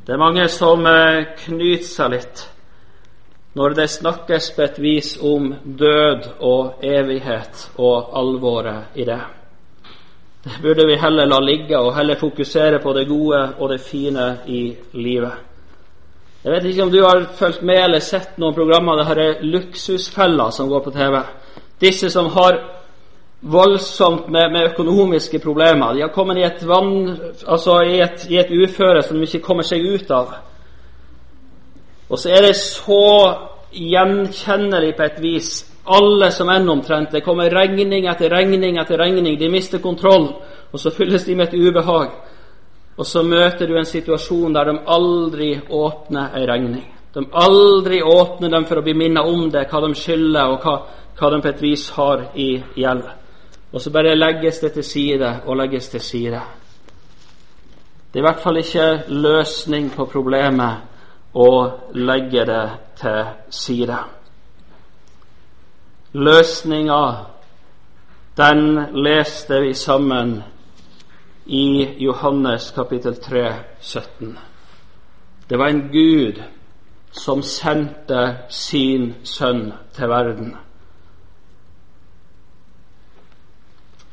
Det 0.07 0.13
er 0.13 0.21
mange 0.21 0.49
som 0.53 0.85
eh, 0.87 1.25
knyter 1.47 1.89
seg 1.89 2.13
litt 2.13 2.43
når 3.55 3.77
det 3.79 3.87
snakkes 3.89 4.51
på 4.57 4.63
et 4.65 4.79
vis 4.83 5.13
om 5.23 5.53
død 5.65 6.27
og 6.43 6.83
evighet 6.85 7.69
og 7.79 8.11
alvoret 8.19 8.99
i 8.99 9.07
det. 9.07 9.21
Det 10.45 10.59
burde 10.63 10.87
vi 10.91 10.99
heller 10.99 11.31
la 11.31 11.39
ligge 11.41 11.79
og 11.79 11.95
heller 11.95 12.19
fokusere 12.21 12.83
på 12.83 12.93
det 12.93 13.07
gode 13.09 13.45
og 13.59 13.71
det 13.71 13.81
fine 13.81 14.27
i 14.51 14.63
livet. 14.93 15.39
Jeg 16.45 16.53
vet 16.53 16.67
ikke 16.69 16.83
om 16.83 16.91
du 16.93 17.01
har 17.01 17.25
fulgt 17.39 17.63
med 17.63 17.81
eller 17.87 18.03
sett 18.05 18.35
noen 18.37 18.57
programmer 18.59 18.99
det 18.99 19.07
her 19.09 19.23
luksusfeller 19.47 20.51
som 20.53 20.69
går 20.69 20.83
på 20.85 20.93
TV. 20.99 21.23
Disse 21.81 22.11
som 22.11 22.27
har 22.35 22.59
voldsomt 23.45 24.29
med, 24.29 24.53
med 24.53 24.71
økonomiske 24.73 25.39
problemer. 25.39 25.95
De 25.95 26.01
har 26.01 26.13
kommet 26.13 26.39
i 26.41 26.47
et, 26.47 26.63
vann, 26.67 27.17
altså 27.47 27.81
i 27.85 28.01
et, 28.01 28.27
i 28.31 28.39
et 28.41 28.51
uføre 28.51 29.03
som 29.03 29.19
de 29.19 29.29
ikke 29.29 29.45
kommer 29.45 29.67
seg 29.67 29.85
ut 29.85 30.11
av. 30.11 30.33
Og 32.09 32.21
så 32.21 32.33
er 32.33 32.47
det 32.47 32.57
så 32.57 33.05
gjenkjennelig 33.75 34.95
på 34.97 35.05
et 35.05 35.21
vis, 35.23 35.51
alle 35.85 36.31
som 36.33 36.49
enn 36.53 36.69
omtrent. 36.73 37.13
Det 37.13 37.25
kommer 37.25 37.53
regning 37.53 38.07
etter 38.09 38.33
regning 38.33 38.79
etter 38.81 39.01
regning. 39.01 39.37
De 39.39 39.51
mister 39.53 39.83
kontroll, 39.83 40.31
og 40.73 40.81
så 40.81 40.93
fylles 40.95 41.27
de 41.27 41.37
med 41.37 41.49
et 41.49 41.59
ubehag. 41.59 42.15
Og 42.97 43.07
så 43.07 43.25
møter 43.27 43.67
du 43.67 43.77
en 43.77 43.89
situasjon 43.89 44.55
der 44.55 44.71
de 44.71 44.79
aldri 44.87 45.51
åpner 45.69 46.37
ei 46.39 46.47
regning. 46.47 46.87
De 47.15 47.27
aldri 47.31 48.01
åpner 48.03 48.51
dem 48.51 48.65
for 48.67 48.79
å 48.79 48.87
bli 48.87 48.95
minnet 48.95 49.27
om 49.27 49.51
det, 49.51 49.67
hva 49.71 49.83
de 49.85 49.93
skylder, 49.99 50.55
og 50.55 50.65
hva, 50.65 50.79
hva 51.19 51.31
de 51.31 51.43
på 51.43 51.51
et 51.51 51.63
vis 51.63 51.89
har 51.99 52.25
i 52.35 52.49
gjeld. 52.79 53.05
Og 53.75 53.81
så 53.81 53.91
bare 53.91 54.15
legges 54.15 54.61
det 54.63 54.73
til 54.73 54.85
side 54.85 55.31
og 55.47 55.57
legges 55.57 55.89
til 55.89 56.01
side. 56.01 56.41
Det 58.13 58.21
er 58.21 58.23
i 58.23 58.29
hvert 58.29 58.43
fall 58.43 58.57
ikke 58.57 59.03
løsning 59.09 59.89
på 59.91 60.07
problemet 60.07 61.35
å 61.35 61.49
legge 61.99 62.45
det 62.47 62.67
til 63.01 63.25
side. 63.51 63.97
Løsninga, 66.15 67.01
den 68.39 68.63
leste 69.03 69.59
vi 69.65 69.73
sammen 69.75 70.37
i 71.47 71.89
Johannes 71.99 72.71
kapittel 72.77 73.17
3, 73.19 73.43
17. 73.81 74.39
Det 75.51 75.59
var 75.59 75.69
en 75.69 75.89
Gud 75.91 76.39
som 77.11 77.43
sendte 77.43 78.37
sin 78.49 79.15
sønn 79.25 79.73
til 79.97 80.09
verden. 80.09 80.55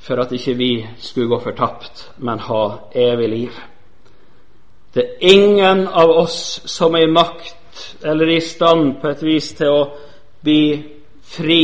For 0.02 0.22
at 0.22 0.32
ikke 0.34 0.58
vi 0.58 0.72
skulle 1.00 1.30
gå 1.30 1.40
fortapt, 1.40 2.12
men 2.18 2.40
ha 2.40 2.64
evig 2.98 3.30
liv. 3.30 3.60
Det 4.94 5.04
er 5.04 5.34
ingen 5.34 5.88
av 5.88 6.10
oss 6.10 6.62
som 6.66 6.96
er 6.96 7.06
i 7.06 7.12
makt 7.12 7.58
eller 8.04 8.34
i 8.34 8.42
stand 8.44 8.98
på 9.02 9.12
et 9.12 9.24
vis 9.24 9.54
til 9.56 9.72
å 9.72 9.84
bli 10.44 10.64
fri 11.24 11.64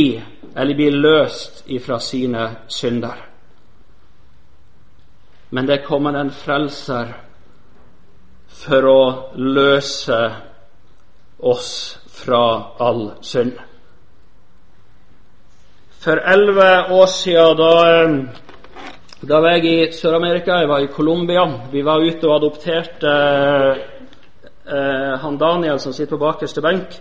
eller 0.56 0.78
bli 0.78 0.90
løst 0.94 1.66
ifra 1.66 1.98
sine 2.00 2.48
synder. 2.68 3.24
Men 5.50 5.66
det 5.66 5.84
kommer 5.84 6.16
en 6.16 6.30
frelser 6.30 7.12
for 8.48 8.88
å 8.88 9.02
løse 9.34 10.20
oss 11.38 11.72
fra 12.08 12.42
all 12.78 13.10
synd. 13.20 13.56
For 15.98 16.20
elleve 16.22 16.92
år 16.94 17.06
siden, 17.10 17.56
da, 17.58 17.70
da 19.26 19.38
var 19.42 19.56
jeg 19.56 19.64
i 19.66 19.92
Sør-Amerika, 19.92 20.60
jeg 20.60 20.68
var 20.70 20.78
i 20.78 20.92
Colombia. 20.94 21.42
Vi 21.72 21.82
var 21.82 21.98
ute 21.98 22.28
og 22.28 22.36
adopterte 22.36 23.14
eh, 24.62 25.14
han 25.18 25.38
Daniel 25.40 25.80
som 25.82 25.92
sitter 25.92 26.14
på 26.14 26.20
bakerste 26.22 26.62
benk. 26.62 27.00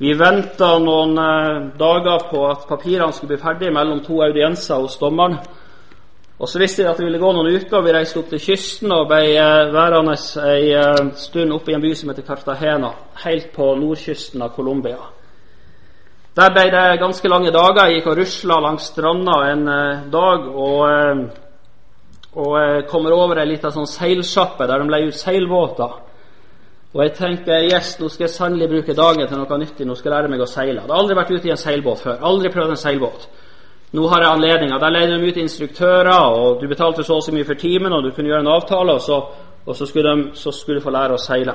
Vi 0.00 0.14
venta 0.16 0.70
noen 0.80 1.12
eh, 1.20 1.58
dager 1.76 2.24
på 2.30 2.46
at 2.48 2.64
papirene 2.68 3.12
skulle 3.12 3.34
bli 3.34 3.42
ferdige 3.42 3.74
mellom 3.76 4.00
to 4.06 4.22
audienser 4.24 4.80
hos 4.80 4.96
dommeren. 5.02 5.36
Og 6.38 6.48
Så 6.48 6.58
visste 6.58 6.82
jeg 6.82 6.90
at 6.90 6.96
det 6.96 7.04
ville 7.04 7.20
gå 7.20 7.32
noen 7.32 7.52
uker. 7.52 7.84
Vi 7.84 7.92
reiste 7.92 8.22
opp 8.22 8.32
til 8.32 8.40
kysten 8.40 8.92
og 8.92 9.10
ble 9.12 9.20
eh, 9.36 9.68
værende 9.76 10.16
ei 10.48 10.72
eh, 10.72 11.12
stund 11.26 11.52
oppe 11.52 11.74
i 11.74 11.76
en 11.76 11.84
by 11.84 11.92
som 11.92 12.08
heter 12.08 12.24
Cartagena, 12.24 12.94
helt 13.26 13.52
på 13.52 13.68
nordkysten 13.84 14.48
av 14.48 14.56
Colombia. 14.56 14.96
Der 16.34 16.50
ble 16.50 16.64
det 16.70 16.98
ganske 16.98 17.28
lange 17.30 17.52
dager. 17.54 17.86
Jeg 17.86 18.00
gikk 18.00 18.08
og 18.10 18.16
rusla 18.18 18.56
langs 18.60 18.88
stranda 18.90 19.36
en 19.52 19.68
eh, 19.70 20.06
dag 20.10 20.48
og, 20.50 21.20
og 22.34 22.88
kommer 22.90 23.14
over 23.14 23.38
ei 23.38 23.52
lita 23.52 23.70
sånn 23.70 23.86
seilsjappe 23.86 24.66
der 24.66 24.82
de 24.82 24.90
leier 24.90 25.12
ut 25.12 25.20
seilbåter. 25.20 25.94
Og 26.94 27.02
jeg 27.02 27.14
tenker 27.18 27.68
yes, 27.68 27.96
nå 27.98 28.08
skal 28.10 28.28
jeg 28.28 28.34
sannelig 28.34 28.68
bruke 28.70 28.94
dagen 28.94 29.26
til 29.26 29.38
noe 29.38 29.58
nyttig. 29.58 29.86
Nå 29.86 29.94
skal 29.98 30.10
jeg 30.10 30.16
lære 30.16 30.32
meg 30.34 30.42
å 30.42 30.50
seile. 30.50 30.76
Jeg 30.76 30.84
hadde 30.84 30.98
aldri 30.98 31.16
vært 31.18 31.32
ute 31.34 31.48
i 31.48 31.54
en 31.54 31.62
seilbåt 31.62 32.02
før. 32.02 32.20
Aldri 32.30 32.52
prøvd 32.54 32.74
en 32.74 32.82
seilbåt. 32.82 33.24
Nå 33.94 34.10
har 34.10 34.22
jeg 34.22 34.34
anledninga. 34.34 34.78
Der 34.82 34.94
leide 34.94 35.16
de 35.18 35.30
ut 35.30 35.40
instruktører, 35.42 36.12
og 36.34 36.60
du 36.60 36.68
betalte 36.70 37.06
så 37.06 37.18
og 37.18 37.22
så 37.22 37.34
mye 37.34 37.46
for 37.46 37.58
timen, 37.58 37.94
og 37.94 38.02
du 38.02 38.10
kunne 38.10 38.30
gjøre 38.30 38.42
en 38.42 38.52
avtale, 38.54 38.94
og 38.94 39.02
så, 39.02 39.18
og 39.66 39.76
så, 39.76 39.86
skulle, 39.86 40.10
de, 40.10 40.30
så 40.38 40.50
skulle, 40.54 40.82
få 40.82 40.90
lære 40.94 41.14
å 41.14 41.22
seile. 41.22 41.54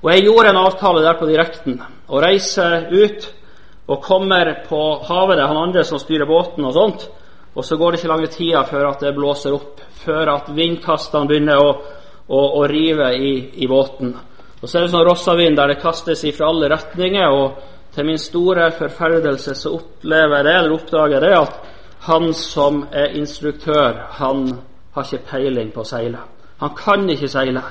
Og 0.00 0.12
jeg 0.12 0.24
gjorde 0.24 0.52
en 0.52 0.60
avtale 0.64 1.04
der 1.04 1.16
på 1.20 1.28
direkten, 1.28 1.80
Å 2.08 2.20
reise 2.20 2.68
ut 2.92 3.28
og 3.86 4.02
kommer 4.02 4.52
på 4.68 4.80
havet. 5.08 5.36
Det 5.36 5.44
er 5.44 5.52
han 5.52 5.62
andre 5.68 5.84
som 5.84 6.00
styrer 6.00 6.28
båten 6.28 6.64
og 6.64 6.72
sånt. 6.76 7.08
Og 7.54 7.64
så 7.64 7.76
går 7.76 7.92
det 7.92 8.00
ikke 8.00 8.10
lange 8.10 8.30
tida 8.32 8.64
før 8.66 8.88
at 8.90 9.02
det 9.04 9.14
blåser 9.14 9.54
opp, 9.54 9.82
før 10.04 10.32
at 10.32 10.48
vindkastene 10.54 11.28
begynner 11.30 11.60
å, 11.60 11.68
å, 12.26 12.40
å 12.60 12.64
rive 12.70 13.12
i, 13.14 13.34
i, 13.62 13.68
båten. 13.70 14.14
Og 14.60 14.66
så 14.66 14.78
er 14.78 14.86
det 14.86 14.94
sånn 14.94 15.06
rossavind 15.06 15.60
der 15.60 15.70
det 15.70 15.82
kastes 15.82 16.24
fra 16.34 16.48
alle 16.50 16.72
retninger. 16.72 17.30
og 17.30 17.70
til 17.94 18.06
min 18.06 18.18
store 18.18 18.72
forferdelse 18.74 19.54
så 19.54 19.70
opplever 19.76 20.40
jeg 20.40 20.44
det, 20.44 20.54
eller 20.58 20.72
oppdager 20.74 21.12
jeg 21.14 21.22
det, 21.22 21.36
at 21.38 22.06
han 22.08 22.32
som 22.34 22.80
er 22.92 23.14
instruktør, 23.14 24.00
han 24.18 24.48
har 24.94 25.06
ikke 25.06 25.26
peiling 25.30 25.70
på 25.70 25.84
å 25.84 25.86
seile. 25.86 26.24
Han 26.58 26.74
kan 26.74 27.06
ikke 27.10 27.30
seile. 27.30 27.62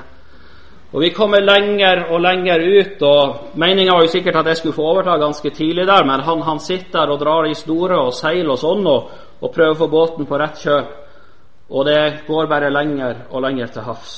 Og 0.94 1.00
Vi 1.02 1.10
kommer 1.10 1.42
lenger 1.42 2.04
og 2.14 2.20
lenger 2.22 2.60
ut, 2.62 3.00
og 3.02 3.56
meninga 3.58 3.96
var 3.96 4.04
jo 4.04 4.12
sikkert 4.12 4.36
at 4.36 4.46
jeg 4.46 4.56
skulle 4.60 4.76
få 4.76 4.84
overta 4.92 5.16
ganske 5.18 5.50
tidlig 5.50 5.86
der, 5.88 6.04
men 6.06 6.20
han, 6.22 6.42
han 6.42 6.60
sitter 6.62 7.00
der 7.00 7.10
og 7.10 7.18
drar 7.18 7.48
i 7.50 7.54
store 7.54 7.98
og 7.98 8.12
seiler 8.14 8.52
og 8.54 8.60
sånn, 8.60 8.86
og, 8.86 9.08
og 9.42 9.50
prøver 9.50 9.74
å 9.74 9.80
få 9.80 9.88
båten 9.90 10.28
på 10.28 10.38
rett 10.38 10.62
kjøl. 10.62 10.86
Og 11.74 11.88
det 11.88 12.26
går 12.28 12.46
bare 12.46 12.70
lenger 12.70 13.24
og 13.30 13.42
lenger 13.42 13.74
til 13.74 13.88
havs. 13.88 14.14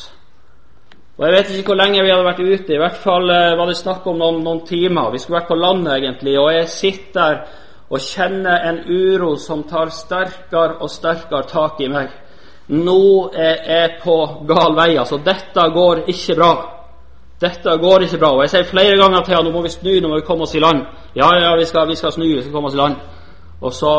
Og 1.17 1.25
Jeg 1.25 1.33
vet 1.33 1.51
ikke 1.55 1.73
hvor 1.73 1.81
lenge 1.81 2.03
vi 2.05 2.13
hadde 2.13 2.27
vært 2.27 2.45
ute. 2.45 2.75
I 2.75 2.83
hvert 2.83 2.99
fall 3.01 3.31
eh, 3.33 3.55
var 3.57 3.71
det 3.71 3.79
snakk 3.79 4.11
om 4.11 4.19
noen, 4.21 4.43
noen 4.45 4.61
timer. 4.69 5.15
Vi 5.15 5.23
skulle 5.23 5.39
vært 5.39 5.49
på 5.49 5.57
land, 5.57 5.89
egentlig. 5.89 6.35
Og 6.37 6.51
jeg 6.53 6.69
sitter 6.69 7.17
der 7.17 7.39
og 7.89 8.03
kjenner 8.03 8.67
en 8.69 8.83
uro 8.85 9.37
som 9.41 9.63
tar 9.65 9.95
sterkere 9.95 10.81
og 10.83 10.91
sterkere 10.93 11.47
tak 11.49 11.81
i 11.81 11.89
meg. 11.89 12.13
Nå 12.69 13.31
er 13.35 13.61
jeg 13.71 13.99
på 14.03 14.17
gal 14.49 14.75
vei. 14.75 14.97
Altså, 14.99 15.19
dette 15.23 15.69
går 15.75 16.07
ikke 16.11 16.35
bra. 16.39 16.53
Dette 17.41 17.77
går 17.79 18.07
ikke 18.07 18.19
bra. 18.19 18.33
Og 18.35 18.43
jeg 18.45 18.55
sier 18.55 18.71
flere 18.71 18.97
ganger 18.99 19.23
til 19.23 19.37
ham 19.37 19.45
nå 19.47 19.53
må 19.55 19.63
vi 19.67 19.75
snu, 19.75 19.93
nå 20.01 20.09
må 20.09 20.21
vi 20.21 20.27
komme 20.27 20.47
oss 20.47 20.57
i 20.57 20.63
land. 20.63 20.83
Ja, 21.15 21.29
ja, 21.39 21.55
vi 21.57 21.69
skal, 21.69 21.89
vi 21.89 21.99
skal 21.99 22.13
snu, 22.13 22.27
vi 22.27 22.43
skal 22.43 22.53
komme 22.53 22.73
oss 22.73 22.79
i 22.79 22.81
land. 22.81 22.97
Og 23.61 23.73
så 23.73 23.95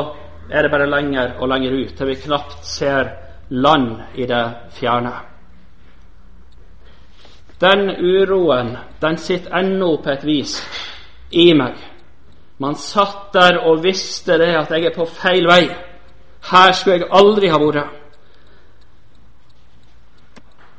er 0.52 0.64
det 0.64 0.72
bare 0.72 0.90
lenger 0.90 1.38
og 1.40 1.50
lenger 1.52 1.76
ut, 1.76 1.96
til 1.98 2.08
vi 2.08 2.20
knapt 2.26 2.66
ser 2.66 3.12
land 3.50 4.02
i 4.16 4.26
det 4.28 4.46
fjerne. 4.76 5.14
Den 7.62 7.90
uroen, 7.90 8.76
den 9.02 9.18
sitter 9.18 9.56
ennå 9.58 9.96
på 10.04 10.12
et 10.14 10.26
vis 10.26 10.60
i 11.32 11.54
meg. 11.58 11.78
Man 12.62 12.76
satt 12.76 13.34
der 13.34 13.60
og 13.70 13.84
visste 13.84 14.38
det 14.38 14.54
at 14.58 14.72
jeg 14.72 14.86
er 14.86 14.96
på 14.96 15.06
feil 15.06 15.48
vei. 15.50 15.64
Her 16.52 16.72
skulle 16.74 17.00
jeg 17.00 17.10
aldri 17.12 17.50
ha 17.50 17.60
vært. 17.62 18.07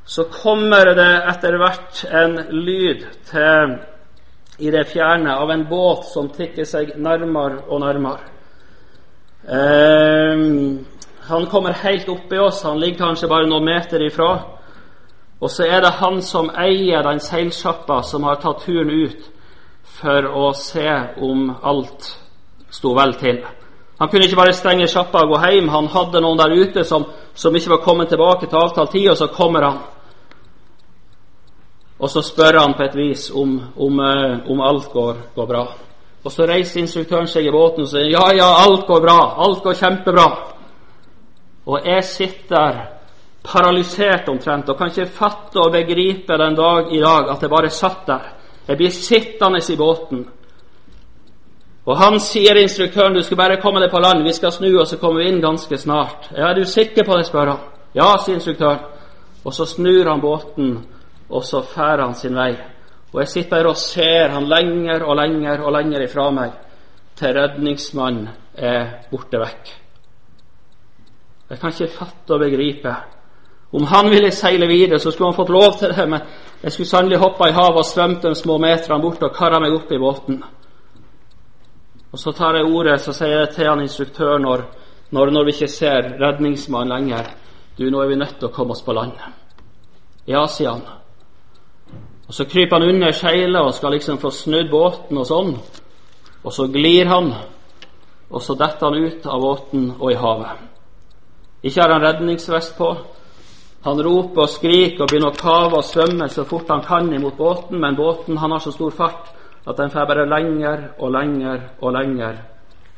Så 0.09 0.25
kommer 0.33 0.95
det 0.97 1.11
etter 1.29 1.59
hvert 1.61 1.99
en 2.09 2.39
lyd 2.65 3.03
til, 3.29 3.75
i 4.59 4.71
det 4.73 4.87
fjerne 4.89 5.35
av 5.37 5.51
en 5.53 5.67
båt 5.69 6.07
som 6.09 6.31
tikker 6.33 6.65
seg 6.67 6.95
nærmere 6.97 7.67
og 7.69 7.83
nærmere. 7.85 8.25
Eh, 9.45 10.47
han 11.29 11.47
kommer 11.53 11.77
helt 11.83 12.09
oppi 12.09 12.39
oss. 12.41 12.63
Han 12.65 12.81
ligger 12.81 13.05
kanskje 13.05 13.29
bare 13.29 13.51
noen 13.51 13.69
meter 13.69 14.03
ifra. 14.07 14.31
Og 15.41 15.51
så 15.53 15.69
er 15.69 15.85
det 15.85 15.99
han 16.01 16.23
som 16.25 16.49
eier 16.57 17.05
den 17.05 17.21
seilsjappa, 17.21 18.01
som 18.03 18.25
har 18.25 18.41
tatt 18.41 18.65
turen 18.65 18.91
ut 18.91 19.29
for 20.01 20.25
å 20.25 20.49
se 20.57 20.89
om 21.21 21.53
alt 21.63 22.09
sto 22.73 22.95
vel 22.97 23.13
til. 23.21 23.45
Han 23.99 24.09
kunne 24.09 24.25
ikke 24.25 24.41
bare 24.41 24.57
stenge 24.57 24.89
sjappa 24.89 25.27
og 25.27 25.35
gå 25.35 25.45
hjem. 25.45 25.69
Han 25.75 25.93
hadde 25.93 26.25
noen 26.25 26.41
der 26.41 26.57
ute 26.57 26.85
som, 26.87 27.05
som 27.35 27.55
ikke 27.55 27.77
var 27.77 27.85
kommet 27.85 28.09
tilbake 28.09 28.47
til 28.47 28.61
avtalt 28.65 28.97
tid, 28.97 29.11
og 29.11 29.21
så 29.21 29.31
kommer 29.37 29.69
han. 29.69 29.79
Og 31.99 32.11
så 32.11 32.23
spør 32.23 32.61
han 32.61 32.75
på 32.79 32.83
et 32.87 32.97
vis 32.97 33.31
om, 33.31 33.59
om, 33.77 34.01
eh, 34.01 34.51
om 34.51 34.61
alt 34.61 34.91
går, 34.93 35.17
går, 35.35 35.47
bra. 35.47 35.65
Og 36.25 36.33
så 36.33 36.47
reiser 36.47 36.81
instruktøren 36.81 37.27
seg 37.27 37.47
i 37.47 37.51
båten 37.51 37.87
og 37.87 37.91
sier 37.91 38.11
ja, 38.13 38.29
ja, 38.37 38.49
alt 38.63 38.87
går 38.87 39.03
bra. 39.03 39.19
Alt 39.45 39.63
går 39.63 39.75
kjempebra. 39.75 40.29
Og 41.67 41.87
jeg 41.87 42.05
sitter 42.05 42.81
paralysert 43.43 44.29
omtrent 44.29 44.69
og 44.69 44.79
kan 44.79 44.91
ikke 44.91 45.11
fatte 45.11 45.61
og 45.63 45.73
begripe 45.73 46.39
den 46.39 46.57
dag 46.57 46.93
i 46.95 47.01
dag 47.01 47.31
at 47.33 47.43
jeg 47.43 47.51
bare 47.51 47.71
satt 47.71 48.07
der 48.07 48.35
jeg 48.69 48.77
blir 48.77 48.91
sittende 48.91 49.61
i 49.73 49.77
båten. 49.77 50.27
Og 51.89 51.97
han 51.97 52.21
sier 52.21 52.59
instruktøren 52.61 53.15
du 53.15 53.23
skal 53.23 53.37
bare 53.37 53.61
komme 53.63 53.81
deg 53.81 53.91
på 53.91 54.01
land, 54.01 54.23
vi 54.23 54.33
skal 54.37 54.53
snu, 54.53 54.69
og 54.77 54.87
så 54.87 54.99
kommer 55.01 55.23
vi 55.23 55.31
inn 55.31 55.41
ganske 55.41 55.79
snart. 55.79 56.29
Ja, 56.37 56.51
er 56.51 56.55
du 56.55 56.65
sikker 56.65 57.05
på 57.05 57.17
det, 57.17 57.27
spør 57.27 57.49
han. 57.49 57.63
Ja, 57.95 58.11
sier 58.21 58.37
instruktøren. 58.37 58.85
Og 59.45 59.55
så 59.55 59.65
snur 59.65 60.11
han 60.11 60.21
båten, 60.21 60.85
og 61.29 61.45
så 61.45 61.63
fær 61.63 62.05
han 62.05 62.15
sin 62.15 62.37
vei. 62.37 62.53
Og 63.13 63.21
jeg 63.23 63.29
sitter 63.29 63.63
der 63.63 63.71
og 63.71 63.77
ser 63.81 64.33
han 64.35 64.49
lenger 64.49 65.05
og 65.05 65.17
lenger 65.17 65.63
og 65.65 65.73
lenger 65.77 66.05
ifra 66.05 66.31
meg, 66.31 66.57
til 67.19 67.35
redningsmannen 67.35 68.29
er 68.55 69.09
borte 69.11 69.41
vekk. 69.41 69.71
Jeg 71.49 71.61
kan 71.61 71.73
ikke 71.73 71.95
fatte 71.95 72.37
og 72.37 72.45
begripe 72.45 72.95
om 73.73 73.85
han 73.85 74.11
ville 74.11 74.31
seile 74.33 74.67
videre, 74.67 74.99
så 74.99 75.11
skulle 75.11 75.29
han 75.29 75.37
fått 75.37 75.53
lov 75.53 75.75
til 75.79 75.93
det, 75.93 76.07
men 76.09 76.21
jeg 76.63 76.73
skulle 76.73 76.89
sannelig 76.89 77.19
hoppa 77.21 77.49
i 77.49 77.53
havet 77.53 77.83
og 77.83 77.85
svømt 77.85 78.23
de 78.23 78.35
små 78.35 78.57
meterne 78.59 79.03
bort 79.03 79.23
og 79.23 79.35
kara 79.37 79.61
meg 79.61 79.75
opp 79.77 79.93
i 79.93 79.99
båten. 80.01 80.39
Og 82.13 82.19
Så 82.19 82.33
tar 82.33 82.57
jeg 82.57 82.65
ordet 82.65 83.01
så 83.01 83.13
sier 83.13 83.41
jeg 83.41 83.51
til 83.55 83.69
han 83.69 83.81
instruktør 83.81 84.39
når, 84.39 84.63
når, 85.11 85.31
når 85.31 85.45
vi 85.45 85.53
ikke 85.53 85.69
ser 85.69 86.15
redningsmannen 86.21 86.95
lenger 86.95 87.35
Du, 87.79 87.91
nå 87.91 88.01
er 88.03 88.09
vi 88.09 88.17
nødt 88.17 88.39
til 88.41 88.49
å 88.49 88.51
komme 88.51 88.73
oss 88.75 88.83
på 88.83 88.93
land. 88.93 89.13
Ja, 90.27 90.47
sier 90.51 90.71
han. 90.71 90.83
Og 92.29 92.35
Så 92.35 92.45
kryper 92.45 92.79
han 92.79 92.89
under 92.89 93.13
seilet 93.13 93.61
og 93.61 93.75
skal 93.75 93.93
liksom 93.97 94.19
få 94.19 94.31
snudd 94.31 94.71
båten 94.71 95.19
og 95.19 95.27
sånn. 95.27 95.55
Og 96.45 96.53
så 96.53 96.67
glir 96.69 97.09
han, 97.09 97.33
og 98.31 98.43
så 98.43 98.55
detter 98.55 98.87
han 98.87 99.05
ut 99.05 99.27
av 99.27 99.41
båten 99.41 99.87
og 99.99 100.13
i 100.13 100.19
havet. 100.19 100.61
Ikke 101.63 101.83
har 101.83 101.93
han 101.93 102.05
redningsvest 102.05 102.77
på, 102.77 102.93
han 103.85 104.03
roper 104.03 104.43
og 104.43 104.51
skriker 104.51 105.05
og 105.05 105.11
begynner 105.11 105.33
å 105.33 105.39
kave 105.39 105.79
og 105.79 105.87
svømme 105.87 106.29
så 106.29 106.45
fort 106.45 106.69
han 106.69 106.85
kan 106.85 107.13
imot 107.15 107.37
båten, 107.39 107.81
men 107.81 107.97
båten 107.97 108.39
han 108.39 108.53
har 108.53 108.61
så 108.61 108.73
stor 108.75 108.91
fart 108.91 109.31
at 109.69 109.77
den 109.77 109.91
får 109.91 110.07
bare 110.09 110.27
lenger 110.29 110.89
og 110.99 111.13
lenger 111.13 111.63
og 111.81 111.93
lenger 111.93 112.43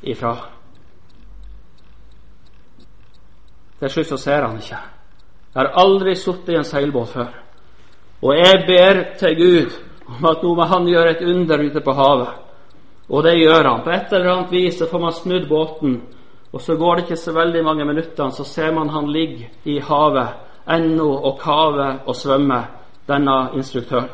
ifra. 0.03 0.35
Til 3.81 3.91
slutt 3.91 4.11
så 4.11 4.17
ser 4.17 4.47
han 4.47 4.59
ikke. 4.59 4.81
Jeg 5.55 5.61
har 5.61 5.73
aldri 5.83 6.15
sittet 6.17 6.53
i 6.55 6.59
en 6.59 6.65
seilbåt 6.65 7.15
før. 7.15 7.31
Og 8.23 8.37
jeg 8.37 8.65
ber 8.67 9.03
til 9.19 9.37
Gud 9.37 9.77
om 10.11 10.27
at 10.29 10.43
nå 10.43 10.55
må 10.55 10.67
han 10.69 10.89
gjøre 10.89 11.11
et 11.15 11.25
under 11.25 11.63
ute 11.65 11.81
på 11.81 11.93
havet. 11.97 12.33
Og 13.11 13.25
det 13.25 13.39
gjør 13.39 13.69
han. 13.69 13.83
På 13.85 13.91
et 13.91 14.13
eller 14.13 14.33
annet 14.33 14.53
vis 14.53 14.79
så 14.79 14.89
får 14.91 15.01
man 15.01 15.13
snudd 15.13 15.49
båten, 15.49 16.01
og 16.53 16.61
så 16.61 16.77
går 16.77 16.95
det 16.95 17.05
ikke 17.05 17.17
så 17.17 17.33
veldig 17.33 17.65
mange 17.65 17.85
minuttene, 17.85 18.33
så 18.33 18.45
ser 18.45 18.73
man 18.75 18.91
han 18.91 19.11
ligge 19.11 19.51
i 19.65 19.79
havet 19.81 20.29
ennå 20.71 21.09
og 21.09 21.39
kave 21.41 21.93
og 22.07 22.17
svømme, 22.17 22.65
denne 23.09 23.37
instruktøren. 23.55 24.11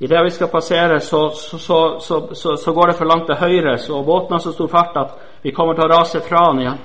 Idet 0.00 0.24
vi 0.24 0.30
skal 0.30 0.48
passere, 0.48 1.00
så, 1.00 1.30
så, 1.34 1.58
så, 2.00 2.56
så, 2.56 2.72
går 2.72 2.86
det 2.86 2.96
for 2.96 3.04
langt 3.04 3.26
til 3.26 3.34
høyre, 3.34 3.78
så 3.78 4.02
båten 4.02 4.32
har 4.32 4.38
så 4.38 4.52
stor 4.52 4.68
fart 4.68 4.96
at 4.96 5.12
vi 5.42 5.52
kommer 5.52 5.74
til 5.74 5.84
å 5.84 5.92
rase 5.92 6.20
fra 6.20 6.46
den 6.50 6.62
igjen. 6.64 6.80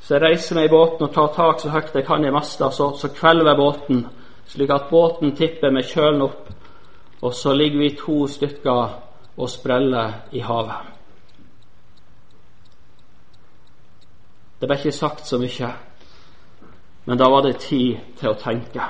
Så 0.00 0.14
jeg 0.14 0.22
reiser 0.22 0.56
meg 0.56 0.66
i 0.66 0.72
båten 0.72 1.06
og 1.06 1.12
tar 1.14 1.28
tak 1.36 1.60
så 1.60 1.70
høyt 1.70 1.94
jeg 1.94 2.06
kan 2.06 2.24
i 2.24 2.32
masta, 2.32 2.70
så, 2.70 2.90
så 2.96 3.12
kvelver 3.14 3.56
båten, 3.56 4.06
slik 4.50 4.70
at 4.70 4.90
båten 4.90 5.34
tipper 5.36 5.70
med 5.70 5.86
kjølen 5.86 6.22
opp. 6.26 6.48
Og 7.22 7.34
så 7.34 7.52
ligger 7.54 7.78
vi 7.78 7.96
to 7.96 8.26
stykker 8.26 8.94
og 9.36 9.50
spreller 9.50 10.12
i 10.32 10.40
havet. 10.40 10.88
Det 14.60 14.68
ble 14.68 14.76
ikke 14.76 14.92
sagt 14.92 15.24
så 15.24 15.38
mye, 15.40 15.68
men 17.06 17.18
da 17.18 17.28
var 17.32 17.46
det 17.46 17.62
tid 17.62 18.16
til 18.18 18.28
å 18.28 18.36
tenke. 18.36 18.88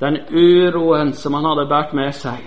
Den 0.00 0.16
uroen 0.32 1.12
som 1.12 1.36
han 1.36 1.44
hadde 1.44 1.66
båret 1.68 1.92
med 1.96 2.14
seg, 2.16 2.40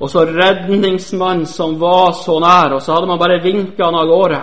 og 0.00 0.10
så 0.10 0.26
redningsmannen 0.28 1.46
som 1.48 1.78
var 1.80 2.12
så 2.16 2.36
nær, 2.40 2.76
og 2.76 2.82
så 2.82 2.96
hadde 2.96 3.08
man 3.08 3.20
bare 3.20 3.40
vinka 3.44 3.84
han 3.84 3.96
av 3.96 4.08
gårde. 4.08 4.42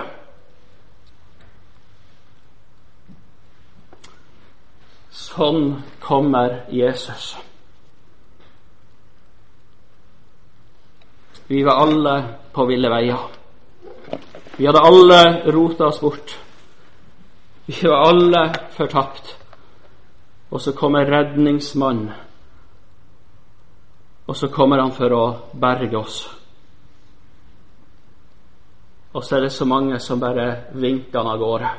Sånn 5.11 5.81
kommer 5.99 6.65
Jesus. 6.71 7.35
Vi 11.51 11.63
var 11.67 11.83
alle 11.83 12.15
på 12.55 12.63
ville 12.65 12.87
veier. 12.89 13.27
Vi 14.55 14.65
hadde 14.65 14.85
alle 14.87 15.19
rota 15.51 15.89
oss 15.91 15.99
bort. 15.99 16.37
Vi 17.65 17.75
var 17.83 18.07
alle 18.07 18.43
fortapt. 18.71 19.35
Og 20.49 20.61
så 20.61 20.71
kommer 20.71 21.05
redningsmannen. 21.05 22.11
Og 24.31 24.37
så 24.37 24.47
kommer 24.47 24.79
han 24.79 24.95
for 24.95 25.11
å 25.11 25.23
berge 25.51 25.97
oss. 25.97 26.23
Og 29.11 29.25
så 29.27 29.35
er 29.35 29.49
det 29.49 29.51
så 29.51 29.67
mange 29.67 29.99
som 29.99 30.23
bare 30.23 30.71
vinker 30.71 31.19
han 31.19 31.33
av 31.33 31.39
gårde. 31.41 31.71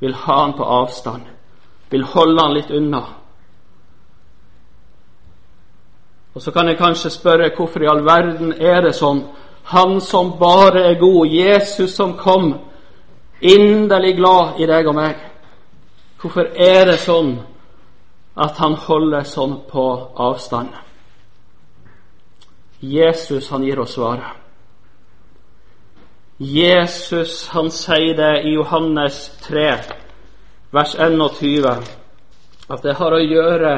Vil 0.00 0.14
ha 0.24 0.44
han 0.46 0.56
på 0.56 0.64
avstand 0.64 1.37
vil 1.90 2.04
holde 2.04 2.42
han 2.42 2.54
litt 2.54 2.70
unna. 2.70 3.02
Og 6.34 6.42
Så 6.42 6.50
kan 6.50 6.68
jeg 6.68 6.78
kanskje 6.78 7.10
spørre 7.10 7.50
hvorfor 7.56 7.82
i 7.82 7.88
all 7.90 8.04
verden 8.06 8.52
er 8.52 8.82
det 8.82 8.94
sånn? 8.94 9.24
Han 9.74 10.00
som 10.00 10.36
bare 10.38 10.84
er 10.90 11.00
god, 11.00 11.26
Jesus 11.26 11.96
som 11.96 12.14
kom, 12.16 12.54
inderlig 13.40 14.16
glad 14.16 14.60
i 14.60 14.66
deg 14.66 14.86
og 14.86 14.94
meg. 14.94 15.16
Hvorfor 16.20 16.46
er 16.54 16.84
det 16.86 17.00
sånn 17.02 17.36
at 18.38 18.56
han 18.62 18.74
holder 18.74 19.26
sånn 19.26 19.58
på 19.70 19.84
avstand? 20.14 20.70
Jesus, 22.80 23.50
han 23.50 23.64
gir 23.66 23.80
oss 23.82 23.96
svaret. 23.98 24.36
Jesus, 26.38 27.48
han 27.50 27.70
sier 27.70 28.14
det 28.14 28.34
i 28.46 28.54
Johannes 28.54 29.24
3 29.42 29.72
vers 30.70 30.94
21, 30.98 31.66
at 32.68 32.82
det 32.82 32.96
har 32.98 33.14
å 33.14 33.22
gjøre 33.22 33.72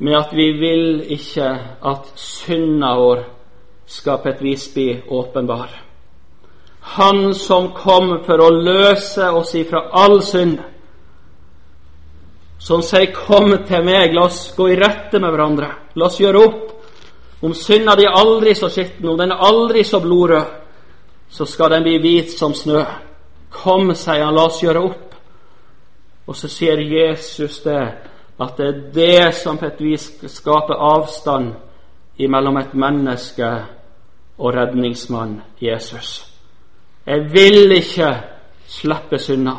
med 0.00 0.16
at 0.16 0.32
vi 0.32 0.48
vil 0.56 1.02
ikke 1.12 1.50
at 1.84 2.08
synda 2.16 2.94
vår 2.96 3.24
skal 3.90 4.22
på 4.22 4.30
et 4.30 4.42
vis 4.42 4.68
bli 4.72 4.88
åpenbar. 5.08 5.68
Han 6.96 7.34
som 7.34 7.72
kom 7.76 8.22
for 8.24 8.40
å 8.40 8.50
løse 8.50 9.28
oss 9.36 9.52
ifra 9.58 9.90
all 9.92 10.22
synd, 10.22 10.58
som 12.58 12.82
sier 12.82 13.12
'Kom 13.12 13.64
til 13.66 13.84
meg, 13.84 14.14
la 14.14 14.22
oss 14.22 14.54
gå 14.56 14.68
i 14.68 14.76
rette 14.76 15.18
med 15.18 15.32
hverandre', 15.32 15.74
la 15.94 16.04
oss 16.04 16.20
gjøre 16.20 16.46
opp. 16.46 16.72
Om 17.42 17.54
synda 17.54 17.96
di 17.96 18.04
er 18.04 18.12
aldri 18.12 18.54
så 18.54 18.68
skitten, 18.68 19.08
om 19.08 19.16
den 19.18 19.32
er 19.32 19.36
aldri 19.36 19.82
så 19.84 20.00
blodrød, 20.00 20.44
så 21.28 21.44
skal 21.44 21.70
den 21.70 21.82
bli 21.82 21.98
hvit 21.98 22.30
som 22.30 22.54
snø. 22.54 22.84
Kom, 23.50 23.94
sier 23.94 24.24
han, 24.24 24.34
la 24.34 24.44
oss 24.44 24.60
gjøre 24.62 24.84
opp. 24.84 25.09
Og 26.30 26.36
så 26.38 26.46
sier 26.46 26.78
Jesus 26.78 27.58
det 27.64 27.80
at 28.40 28.56
det 28.56 28.66
er 28.66 28.82
det 28.94 29.34
som 29.34 29.58
på 29.58 29.66
et 29.66 29.80
vis 29.82 30.04
skaper 30.30 30.78
avstand 30.78 31.50
mellom 32.20 32.56
et 32.60 32.74
menneske 32.74 33.48
og 34.38 34.54
redningsmann 34.54 35.40
Jesus. 35.60 36.28
Jeg 37.06 37.32
vil 37.32 37.72
ikke 37.72 38.12
slippe 38.66 39.18
synda. 39.18 39.56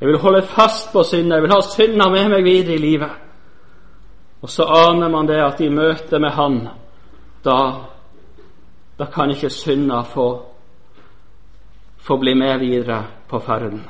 Jeg 0.00 0.08
vil 0.08 0.18
holde 0.18 0.42
fast 0.42 0.92
på 0.92 1.02
synda. 1.02 1.38
Jeg 1.38 1.42
vil 1.42 1.54
ha 1.54 1.60
synda 1.62 2.10
med 2.10 2.28
meg 2.28 2.44
videre 2.44 2.74
i 2.74 2.82
livet. 2.82 3.16
Og 4.42 4.50
så 4.50 4.68
aner 4.68 5.08
man 5.08 5.26
det 5.26 5.40
at 5.40 5.60
i 5.60 5.72
møte 5.72 6.18
med 6.20 6.30
Han, 6.36 6.60
da, 7.44 7.58
da 8.98 9.06
kan 9.06 9.30
ikke 9.30 9.50
synda 9.50 10.02
få, 10.02 10.28
få 11.96 12.16
bli 12.16 12.34
med 12.34 12.58
videre 12.58 13.04
på 13.28 13.38
ferden 13.38 13.86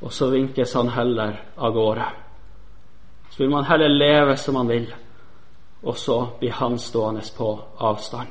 og 0.00 0.12
så 0.12 0.30
vinkes 0.30 0.74
han 0.74 0.88
heller 0.88 1.36
av 1.56 1.72
gårde. 1.72 2.06
Så 3.30 3.42
vil 3.42 3.50
man 3.50 3.64
heller 3.64 3.88
leve 3.88 4.36
som 4.36 4.54
man 4.54 4.68
vil, 4.68 4.86
og 5.82 5.96
så 5.96 6.18
blir 6.40 6.52
han 6.52 6.78
stående 6.78 7.22
på 7.36 7.52
avstand. 7.76 8.28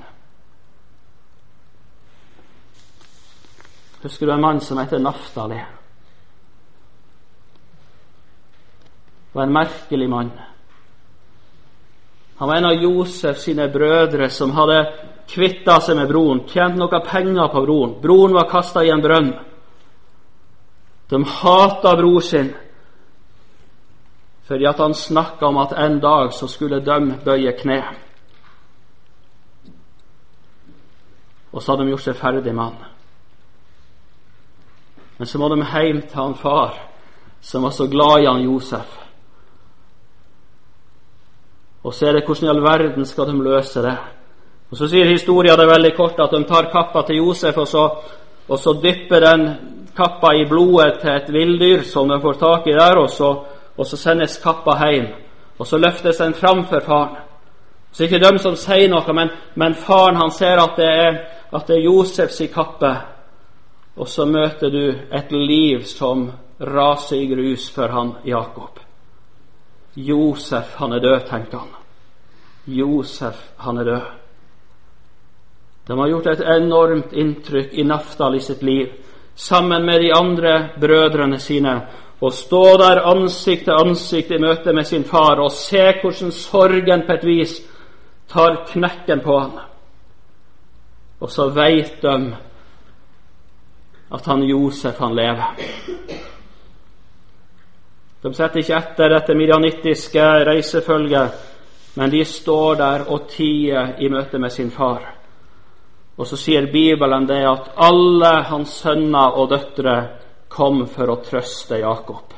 Husker 4.01 4.25
du 4.25 4.33
en 4.33 4.41
mann 4.41 4.59
som 4.61 4.77
heter 4.77 4.99
Naftali? 4.99 5.61
Var 9.31 9.43
en 9.43 9.53
merkelig 9.53 10.09
mann. 10.09 10.31
Han 12.37 12.47
var 12.47 12.55
en 12.55 12.65
av 12.65 12.73
Josef 12.73 13.37
sine 13.37 13.67
brødre 13.67 14.29
som 14.29 14.51
hadde 14.51 14.83
kvitta 15.27 15.79
seg 15.81 15.97
med 15.97 16.07
broren, 16.11 16.43
tjent 16.47 16.77
noe 16.77 17.01
penger 17.05 17.49
på 17.51 17.63
broren. 17.65 17.95
Broren 18.01 18.35
var 18.37 18.49
kasta 18.49 18.83
i 18.85 18.91
en 18.93 19.01
brønn. 19.01 19.31
De 21.09 21.23
hata 21.23 21.95
bror 21.95 22.19
sin 22.19 22.53
fordi 24.47 24.65
at 24.65 24.79
han 24.79 24.93
snakka 24.93 25.45
om 25.45 25.57
at 25.57 25.73
en 25.75 25.99
dag 25.99 26.33
så 26.33 26.47
skulle 26.47 26.79
de 26.79 27.17
bøye 27.25 27.51
kne. 27.59 27.81
Og 31.51 31.63
så 31.63 31.71
hadde 31.71 31.83
de 31.83 31.91
gjort 31.91 32.05
seg 32.05 32.15
ferdig 32.15 32.53
med 32.55 32.63
han. 32.63 32.77
Men 35.17 35.27
så 35.27 35.41
må 35.41 35.49
de 35.51 35.59
hjem 35.65 36.01
til 36.01 36.21
han 36.21 36.35
far, 36.35 36.77
som 37.41 37.63
var 37.63 37.75
så 37.75 37.89
glad 37.91 38.21
i 38.21 38.29
han 38.29 38.45
Josef. 38.45 38.97
Og 41.83 41.93
så 41.93 42.07
er 42.07 42.13
det 42.13 42.25
hvordan 42.25 42.47
i 42.47 42.53
all 42.53 42.63
verden 42.63 43.05
skal 43.05 43.27
de 43.27 43.43
løse 43.43 43.81
det. 43.81 43.97
Og 44.71 44.77
Så 44.77 44.87
sier 44.87 45.07
historien 45.07 45.59
det 45.59 45.67
veldig 45.67 45.93
kort 45.95 46.19
at 46.19 46.31
de 46.31 46.43
tar 46.43 46.71
kappa 46.71 47.01
til 47.07 47.15
Josef, 47.15 47.57
og 47.57 47.67
så, 47.67 47.83
og 48.47 48.59
så 48.59 48.73
dypper 48.83 49.19
den 49.19 49.47
kappa 49.97 50.33
i 50.33 50.45
blodet 50.49 50.99
til 51.01 51.11
et 51.11 51.31
villdyr 51.33 51.83
som 51.83 52.09
den 52.09 52.21
får 52.21 52.39
tak 52.39 52.67
i 52.67 52.75
der, 52.77 52.97
og 52.97 53.09
så, 53.09 53.31
og 53.77 53.85
så 53.85 53.97
sendes 53.97 54.37
kappa 54.43 54.77
hjem. 54.83 55.07
Og 55.57 55.67
så 55.67 55.77
løftes 55.77 56.17
den 56.17 56.33
fram 56.33 56.65
for 56.65 56.79
faren. 56.79 57.15
Så 57.91 58.03
ikke 58.03 58.21
dem 58.21 58.37
som 58.37 58.55
sier 58.55 58.89
noe, 58.91 59.13
men, 59.13 59.29
men 59.55 59.75
faren 59.75 60.19
han 60.19 60.31
ser 60.31 60.61
at 60.61 60.75
det 60.77 60.87
er, 60.87 61.21
at 61.53 61.67
det 61.67 61.77
er 61.77 61.87
Josefs 61.87 62.41
kappe. 62.53 62.91
Og 63.97 64.07
så 64.07 64.25
møter 64.25 64.69
du 64.69 64.83
et 65.11 65.31
liv 65.31 65.81
som 65.89 66.27
raser 66.61 67.17
i 67.17 67.29
grus 67.31 67.71
for 67.73 67.89
han 67.89 68.13
Jakob. 68.25 68.79
Josef, 69.95 70.75
han 70.77 70.93
er 70.93 71.01
død, 71.01 71.19
tenker 71.29 71.57
han. 71.57 71.73
Josef, 72.67 73.49
han 73.57 73.77
er 73.77 73.83
død. 73.83 74.26
De 75.87 75.99
har 75.99 76.07
gjort 76.07 76.27
et 76.27 76.41
enormt 76.41 77.13
inntrykk 77.13 77.73
i 77.73 77.83
Naftal 77.83 78.35
i 78.35 78.43
sitt 78.43 78.63
liv 78.63 78.87
sammen 79.35 79.85
med 79.85 80.01
de 80.01 80.11
andre 80.11 80.69
brødrene 80.79 81.39
sine 81.39 81.81
og 82.19 82.33
stå 82.33 82.63
der 82.81 83.03
ansikt 83.05 83.67
til 83.67 83.77
ansikt 83.77 84.31
i 84.31 84.41
møte 84.41 84.73
med 84.73 84.83
sin 84.89 85.03
far 85.05 85.39
og 85.39 85.51
se 85.53 85.83
hvordan 86.01 86.31
sorgen 86.31 87.05
på 87.07 87.13
et 87.13 87.25
vis 87.25 87.53
tar 88.27 88.63
knekken 88.71 89.21
på 89.23 89.39
han. 89.39 89.59
Og 91.21 91.31
så 91.31 91.49
veit 91.49 92.01
de 92.01 92.35
at 94.11 94.25
han 94.25 94.43
Josef, 94.43 94.97
han 94.97 95.15
lever. 95.15 95.55
De 98.23 98.33
setter 98.33 98.59
ikke 98.59 98.77
etter 98.77 99.13
dette 99.13 99.35
midjanittiske 99.35 100.25
reisefølget, 100.47 101.45
men 101.95 102.11
de 102.11 102.23
står 102.25 102.75
der 102.75 103.05
og 103.07 103.27
tier 103.29 103.95
i 103.99 104.09
møte 104.09 104.39
med 104.39 104.49
sin 104.49 104.71
far. 104.71 105.16
Og 106.17 106.25
så 106.25 106.37
sier 106.39 106.71
Bibelen 106.71 107.27
det 107.29 107.43
at 107.45 107.71
alle 107.77 108.31
hans 108.49 108.73
sønner 108.81 109.37
og 109.37 109.51
døtre 109.53 109.97
kom 110.49 110.85
for 110.89 111.13
å 111.13 111.19
trøste 111.21 111.77
Jakob. 111.81 112.33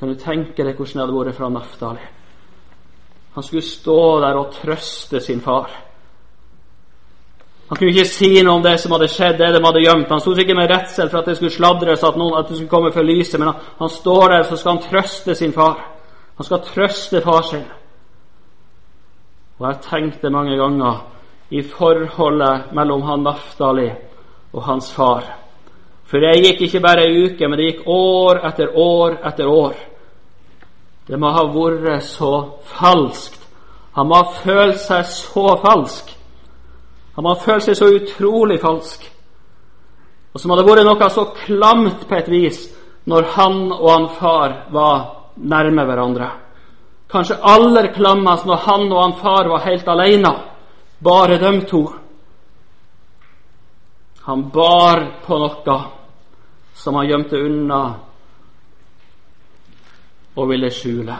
Kan 0.00 0.12
du 0.12 0.16
tenke 0.20 0.64
deg 0.64 0.76
hvordan 0.76 0.96
det 0.96 1.04
hadde 1.06 1.16
vært 1.16 1.36
fra 1.36 1.48
Naftali? 1.52 2.08
Han 3.34 3.46
skulle 3.46 3.64
stå 3.64 4.00
der 4.20 4.36
og 4.36 4.52
trøste 4.52 5.20
sin 5.20 5.40
far. 5.40 5.70
Han 7.70 7.78
kunne 7.78 7.92
ikke 7.92 8.10
si 8.10 8.32
noe 8.42 8.56
om 8.58 8.64
det 8.64 8.74
som 8.82 8.92
hadde 8.96 9.06
skjedd, 9.08 9.36
det 9.38 9.52
de 9.54 9.60
hadde 9.62 9.82
gjemt. 9.84 10.08
Han 10.10 10.20
sto 10.20 10.32
ikke 10.34 10.56
med 10.58 10.72
redsel 10.72 11.06
for 11.08 11.20
at 11.20 11.28
det 11.30 11.36
skulle 11.38 11.54
sladres, 11.54 12.02
at, 12.02 12.16
noen, 12.18 12.34
at 12.40 12.48
det 12.48 12.56
skulle 12.58 12.72
komme 12.72 12.90
for 12.90 13.06
lyset, 13.06 13.38
men 13.38 13.52
han, 13.52 13.68
han 13.78 13.92
står 13.94 14.24
der 14.32 14.48
så 14.48 14.58
skal 14.58 14.74
han 14.74 14.82
trøste 14.88 15.36
sin 15.38 15.54
far. 15.54 15.84
Han 16.40 16.48
skal 16.48 16.64
trøste 16.66 17.20
far 17.22 17.46
sin. 17.46 17.62
Og 19.60 19.68
jeg 19.68 19.80
tenkte 19.86 20.32
mange 20.34 20.56
ganger 20.58 21.04
i 21.50 21.62
forholdet 21.62 22.72
mellom 22.72 23.02
han 23.02 23.22
Naftali 23.26 23.90
og 24.52 24.62
hans 24.62 24.92
far. 24.94 25.24
For 26.10 26.22
det 26.22 26.40
gikk 26.42 26.64
ikke 26.66 26.82
bare 26.82 27.06
ei 27.06 27.26
uke, 27.26 27.48
men 27.48 27.58
det 27.58 27.68
gikk 27.68 27.86
år 27.86 28.40
etter 28.48 28.72
år 28.74 29.18
etter 29.26 29.46
år. 29.46 29.76
Det 31.06 31.18
må 31.18 31.30
ha 31.34 31.44
vært 31.50 32.02
så 32.06 32.32
falskt. 32.78 33.38
Han 33.94 34.06
må 34.06 34.20
ha 34.20 34.34
følt 34.42 34.78
seg 34.78 35.06
så 35.06 35.56
falsk. 35.62 36.10
Han 37.16 37.26
må 37.26 37.34
ha 37.34 37.42
følt 37.42 37.66
seg 37.66 37.78
så 37.78 37.88
utrolig 37.90 38.60
falsk. 38.62 39.06
Og 40.30 40.38
som 40.38 40.52
hadde 40.54 40.66
vært 40.66 40.86
noe 40.86 41.08
så 41.10 41.26
klamt 41.44 42.06
på 42.06 42.18
et 42.18 42.30
vis 42.30 42.60
når 43.10 43.26
han 43.34 43.56
og 43.72 43.88
han 43.90 44.06
far 44.18 44.54
var 44.70 45.00
nærme 45.36 45.86
hverandre. 45.88 46.28
Kanskje 47.10 47.40
aller 47.42 47.90
klammest 47.94 48.46
når 48.46 48.62
han 48.66 48.86
og 48.92 49.02
han 49.02 49.16
far 49.18 49.48
var 49.50 49.66
helt 49.66 49.88
alene, 49.88 50.30
bare 51.00 51.38
dem 51.38 51.60
to. 51.66 51.82
Han 54.22 54.48
bar 54.50 55.04
på 55.26 55.38
noe 55.40 55.80
som 56.74 56.94
han 56.94 57.08
gjemte 57.08 57.36
unna 57.36 57.82
og 60.36 60.48
ville 60.48 60.70
skjule. 60.70 61.16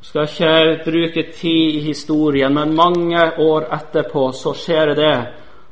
Jeg 0.00 0.08
skal 0.08 0.28
ikke 0.28 0.84
bruke 0.84 1.24
tid 1.32 1.76
i 1.76 1.80
historien, 1.84 2.54
men 2.54 2.76
mange 2.76 3.24
år 3.40 3.68
etterpå 3.76 4.30
så 4.32 4.54
skjer 4.56 4.94
det 4.96 5.16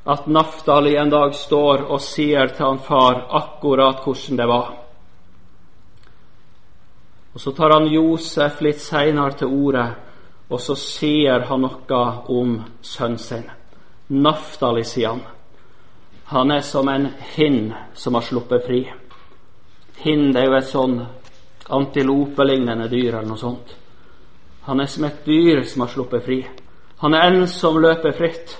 at 0.08 0.26
Naftali 0.26 0.96
en 0.96 1.10
dag 1.12 1.34
står 1.36 1.86
og 1.88 2.00
sier 2.00 2.52
til 2.52 2.64
han 2.64 2.82
far 2.84 3.26
akkurat 3.38 4.04
hvordan 4.04 4.36
det 4.40 4.48
var. 4.48 4.68
Og 7.34 7.40
Så 7.40 7.52
tar 7.52 7.70
han 7.70 7.88
Josef 7.92 8.60
litt 8.60 8.80
seinere 8.80 9.36
til 9.36 9.52
orde, 9.52 9.84
og 10.48 10.60
så 10.60 10.76
sier 10.80 11.44
han 11.48 11.66
noe 11.66 12.04
om 12.32 12.54
sønnen 12.82 13.20
sin. 13.20 13.44
Naftali, 14.08 14.84
sier 14.84 15.12
han. 15.12 15.22
Han 16.32 16.52
er 16.52 16.64
som 16.64 16.88
en 16.88 17.10
hind 17.34 17.74
som 17.94 18.16
har 18.16 18.24
sluppet 18.24 18.64
fri. 18.64 18.82
Hind 20.04 20.36
er 20.36 20.48
jo 20.48 20.56
et 20.56 20.70
sånn 20.70 20.96
antilopelignende 21.68 22.88
dyr 22.88 23.18
eller 23.18 23.28
noe 23.28 23.40
sånt. 23.40 23.74
Han 24.68 24.80
er 24.80 24.88
som 24.88 25.04
et 25.08 25.20
dyr 25.24 25.62
som 25.68 25.84
har 25.84 25.92
sluppet 25.92 26.24
fri. 26.24 26.40
Han 27.00 27.14
er 27.14 27.28
en 27.28 27.46
som 27.48 27.78
løper 27.80 28.16
fritt. 28.16 28.56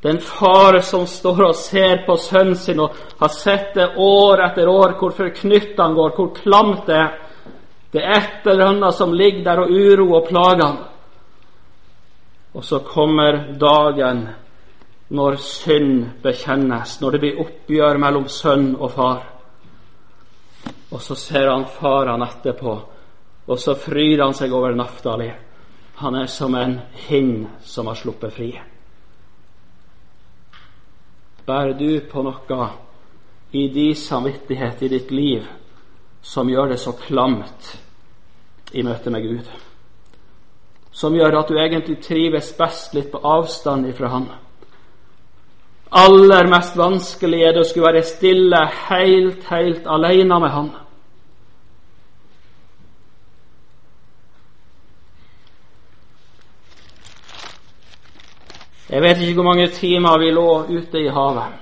Det 0.00 0.08
er 0.08 0.16
en 0.16 0.22
far 0.22 0.78
som 0.86 1.06
står 1.10 1.42
og 1.48 1.56
ser 1.58 2.04
på 2.06 2.16
sønnen 2.20 2.56
sin 2.56 2.80
og 2.80 2.96
har 3.18 3.32
sett 3.34 3.72
det 3.74 3.88
år 3.98 4.44
etter 4.46 4.68
år, 4.70 4.94
hvor 5.00 5.16
forknytt 5.16 5.78
han 5.78 5.96
går, 5.96 6.12
hvor 6.16 6.30
klamt 6.36 6.86
det 6.86 6.96
er. 6.96 7.16
Det 7.92 8.02
er 8.04 8.18
et 8.18 8.46
eller 8.46 8.66
annet 8.66 8.94
som 8.94 9.14
ligger 9.14 9.44
der 9.44 9.62
og 9.62 9.70
uro 9.70 10.10
og 10.18 10.28
plager 10.28 10.64
ham. 10.64 10.78
Og 12.52 12.64
så 12.64 12.78
kommer 12.84 13.54
dagen 13.60 14.26
når 15.08 15.36
synd 15.40 16.04
bekjennes, 16.22 17.00
når 17.00 17.10
det 17.10 17.20
blir 17.20 17.40
oppgjør 17.40 18.00
mellom 18.00 18.28
sønn 18.28 18.74
og 18.76 18.92
far. 18.92 19.22
Og 20.92 21.00
så 21.02 21.16
ser 21.16 21.48
han 21.48 21.64
faren 21.68 22.24
etterpå, 22.24 22.74
og 23.48 23.58
så 23.60 23.74
fryder 23.76 24.24
han 24.24 24.36
seg 24.36 24.52
over 24.52 24.76
Naftali. 24.76 25.30
Han 26.02 26.14
er 26.14 26.26
som 26.26 26.54
en 26.54 26.78
hind 27.08 27.46
som 27.64 27.88
har 27.88 27.96
sluppet 27.96 28.32
fri. 28.32 28.50
Bærer 31.48 31.72
du 31.72 32.00
på 32.10 32.22
noe 32.22 32.68
i 33.56 33.68
din 33.72 33.96
samvittighet 33.96 34.82
i 34.84 34.90
ditt 34.92 35.10
liv 35.10 35.46
som 36.22 36.48
gjør 36.50 36.72
det 36.72 36.80
så 36.80 36.92
klamt 36.92 37.72
i 38.72 38.82
møte 38.82 39.10
med 39.10 39.22
Gud? 39.22 39.54
Som 40.92 41.14
gjør 41.14 41.38
at 41.38 41.48
du 41.48 41.58
egentlig 41.58 42.00
trives 42.02 42.52
best 42.58 42.94
litt 42.94 43.12
på 43.12 43.22
avstand 43.22 43.86
ifra 43.88 44.08
Han? 44.12 44.28
aller 45.90 46.46
mest 46.46 46.76
vanskelig 46.76 47.40
er 47.42 47.54
det 47.54 47.62
å 47.62 47.68
skulle 47.68 47.88
være 47.92 48.04
stille 48.06 48.60
helt, 48.88 49.46
helt 49.48 49.88
alene 49.88 50.40
med 50.42 50.52
Han. 50.52 50.68
Jeg 58.88 59.04
vet 59.04 59.18
ikke 59.20 59.36
hvor 59.36 59.50
mange 59.50 59.68
timer 59.68 60.16
vi 60.18 60.30
lå 60.32 60.48
ute 60.68 61.00
i 61.02 61.10
havet. 61.12 61.58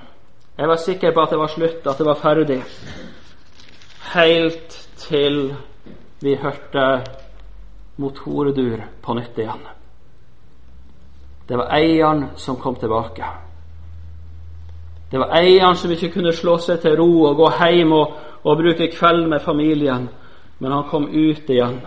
Jeg 0.57 0.69
var 0.69 0.79
sikker 0.79 1.13
på 1.13 1.23
at 1.23 1.33
det 1.35 1.39
var 1.39 1.51
slutt, 1.53 1.87
at 1.87 1.99
det 1.99 2.07
var 2.07 2.21
ferdig. 2.21 2.61
Helt 4.17 4.89
til 4.97 5.51
vi 6.25 6.35
hørte 6.41 6.85
motordur 8.01 8.81
på 9.03 9.15
nytt 9.19 9.37
igjen. 9.39 9.67
Det 11.49 11.59
var 11.61 11.69
eieren 11.77 12.31
som 12.41 12.57
kom 12.57 12.79
tilbake. 12.81 13.29
Det 15.11 15.21
var 15.21 15.37
eieren 15.37 15.77
som 15.77 15.93
ikke 15.93 16.15
kunne 16.15 16.33
slå 16.33 16.57
seg 16.65 16.81
til 16.81 16.97
ro 16.97 17.11
og 17.29 17.37
gå 17.37 17.51
hjem 17.61 17.93
og, 17.93 18.17
og 18.43 18.57
bruke 18.63 18.89
kveld 18.95 19.29
med 19.29 19.45
familien, 19.45 20.09
men 20.59 20.73
han 20.73 20.89
kom 20.89 21.11
ut 21.13 21.51
igjen. 21.53 21.83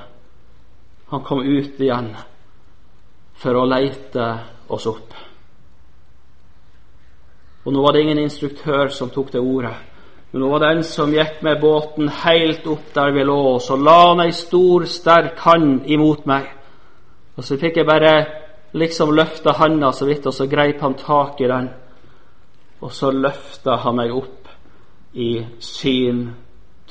Han 1.10 1.26
kom 1.26 1.42
ut 1.42 1.82
igjen 1.82 2.14
for 3.42 3.58
å 3.58 3.66
leite 3.66 4.30
oss 4.70 4.86
opp. 4.86 5.18
Og 7.66 7.74
nå 7.74 7.82
var 7.82 7.94
det 7.94 8.06
ingen 8.06 8.22
instruktør 8.22 8.94
som 8.94 9.10
tok 9.10 9.34
til 9.34 9.42
orde. 9.42 9.74
Nå 10.32 10.50
var 10.50 10.60
det 10.60 10.70
en 10.70 10.84
som 10.86 11.14
gikk 11.14 11.40
med 11.42 11.62
båten 11.62 12.10
helt 12.22 12.68
opp 12.70 12.92
der 12.94 13.12
vi 13.16 13.24
lå, 13.26 13.38
og 13.56 13.62
så 13.66 13.78
la 13.78 13.98
han 14.12 14.22
ei 14.22 14.34
stor, 14.36 14.86
sterk 14.86 15.40
hand 15.42 15.88
imot 15.90 16.28
meg. 16.30 16.46
Og 17.38 17.46
så 17.46 17.58
fikk 17.58 17.80
jeg 17.80 17.88
bare 17.88 18.14
liksom 18.78 19.16
løfta 19.18 19.56
handa 19.58 19.92
så 19.92 20.06
vidt, 20.06 20.28
og 20.30 20.34
så 20.34 20.46
greip 20.46 20.82
han 20.86 20.94
tak 21.00 21.42
i 21.42 21.50
den. 21.50 21.70
Og 22.82 22.92
så 22.94 23.10
løfta 23.12 23.80
han 23.82 23.98
meg 23.98 24.14
opp 24.14 24.52
i 25.14 25.32
sin 25.60 26.28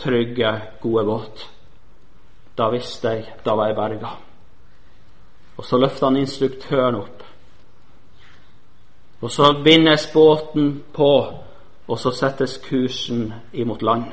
trygge, 0.03 0.53
gode 0.83 1.05
båt. 1.07 1.47
Da 2.59 2.73
visste 2.75 3.15
jeg 3.15 3.39
da 3.45 3.55
var 3.55 3.71
jeg 3.71 3.79
berga. 3.79 4.17
Og 5.59 5.65
så 5.65 5.79
løfta 5.79 6.07
han 6.11 6.19
instruktøren 6.19 6.99
opp. 6.99 7.23
Og 9.21 9.31
så 9.31 9.53
bindes 9.65 10.07
båten 10.13 10.83
på, 10.95 11.13
og 11.89 11.99
så 11.99 12.13
settes 12.13 12.59
kursen 12.69 13.33
imot 13.53 13.83
land. 13.83 14.13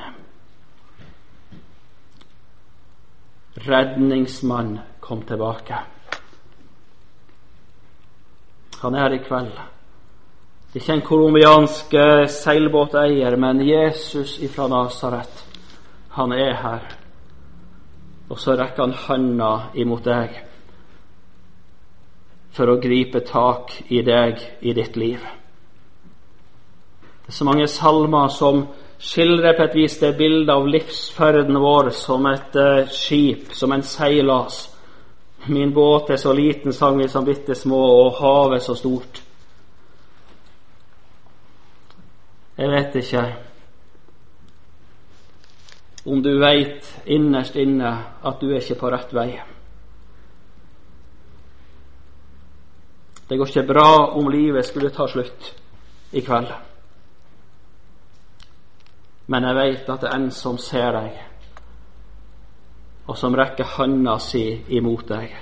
Redningsmann 3.66 4.78
kom 5.00 5.22
tilbake. 5.22 5.78
Han 8.82 8.94
er 8.94 9.08
her 9.08 9.16
i 9.16 9.22
kveld. 9.24 9.52
Ikke 10.76 10.92
en 10.92 11.02
colombiansk 11.02 11.94
eh, 11.94 12.26
seilbåteier, 12.28 13.36
men 13.36 13.62
Jesus 13.64 14.38
ifra 14.44 14.68
Nasaret. 14.68 15.44
Han 16.18 16.32
er 16.32 16.54
her. 16.60 16.90
Og 18.28 18.38
så 18.38 18.56
rekker 18.56 18.82
han 18.82 18.92
handa 19.06 19.52
imot 19.74 20.04
deg 20.04 20.42
for 22.56 22.72
å 22.72 22.78
gripe 22.80 23.20
tak 23.20 23.72
i 23.92 24.00
deg 24.04 24.40
i 24.64 24.72
ditt 24.76 24.96
liv. 24.96 25.20
Så 27.28 27.44
mange 27.44 27.66
salmer 27.68 28.28
som 28.28 28.66
skildrer 28.98 29.56
på 29.56 29.66
et 29.66 29.74
vis 29.74 29.98
det 30.00 30.14
bildet 30.18 30.52
av 30.54 30.66
livsferden 30.68 31.58
vår 31.60 31.90
som 31.94 32.26
et 32.30 32.56
uh, 32.56 32.88
skip, 32.90 33.52
som 33.52 33.72
en 33.72 33.82
seilas. 33.82 34.60
Min 35.46 35.74
båt 35.74 36.10
er 36.10 36.16
så 36.16 36.32
liten, 36.32 36.72
sang 36.72 36.98
vi 36.98 37.08
som 37.08 37.24
bitte 37.24 37.54
små, 37.54 37.82
og 38.06 38.20
havet 38.20 38.62
så 38.62 38.74
stort. 38.74 39.22
Jeg 42.56 42.70
vet 42.72 42.94
ikke 43.02 43.24
om 46.06 46.22
du 46.22 46.30
veit 46.38 46.86
innerst 47.10 47.56
inne 47.58 47.90
at 48.24 48.40
du 48.40 48.52
er 48.52 48.62
ikke 48.62 48.78
på 48.80 48.90
rett 48.94 49.12
vei. 49.14 49.28
Det 53.26 53.36
går 53.36 53.50
ikke 53.50 53.66
bra 53.66 53.90
om 54.14 54.30
livet 54.30 54.66
skulle 54.66 54.94
ta 54.94 55.08
slutt 55.10 55.50
i 56.14 56.22
kveld. 56.22 56.52
Men 59.26 59.44
jeg 59.44 59.58
veit 59.58 59.88
at 59.90 60.04
det 60.04 60.10
er 60.10 60.20
en 60.20 60.30
som 60.30 60.58
ser 60.58 60.92
deg, 60.94 61.16
og 63.06 63.18
som 63.18 63.34
rekker 63.38 63.76
handa 63.76 64.18
si 64.22 64.44
imot 64.78 65.08
deg. 65.10 65.34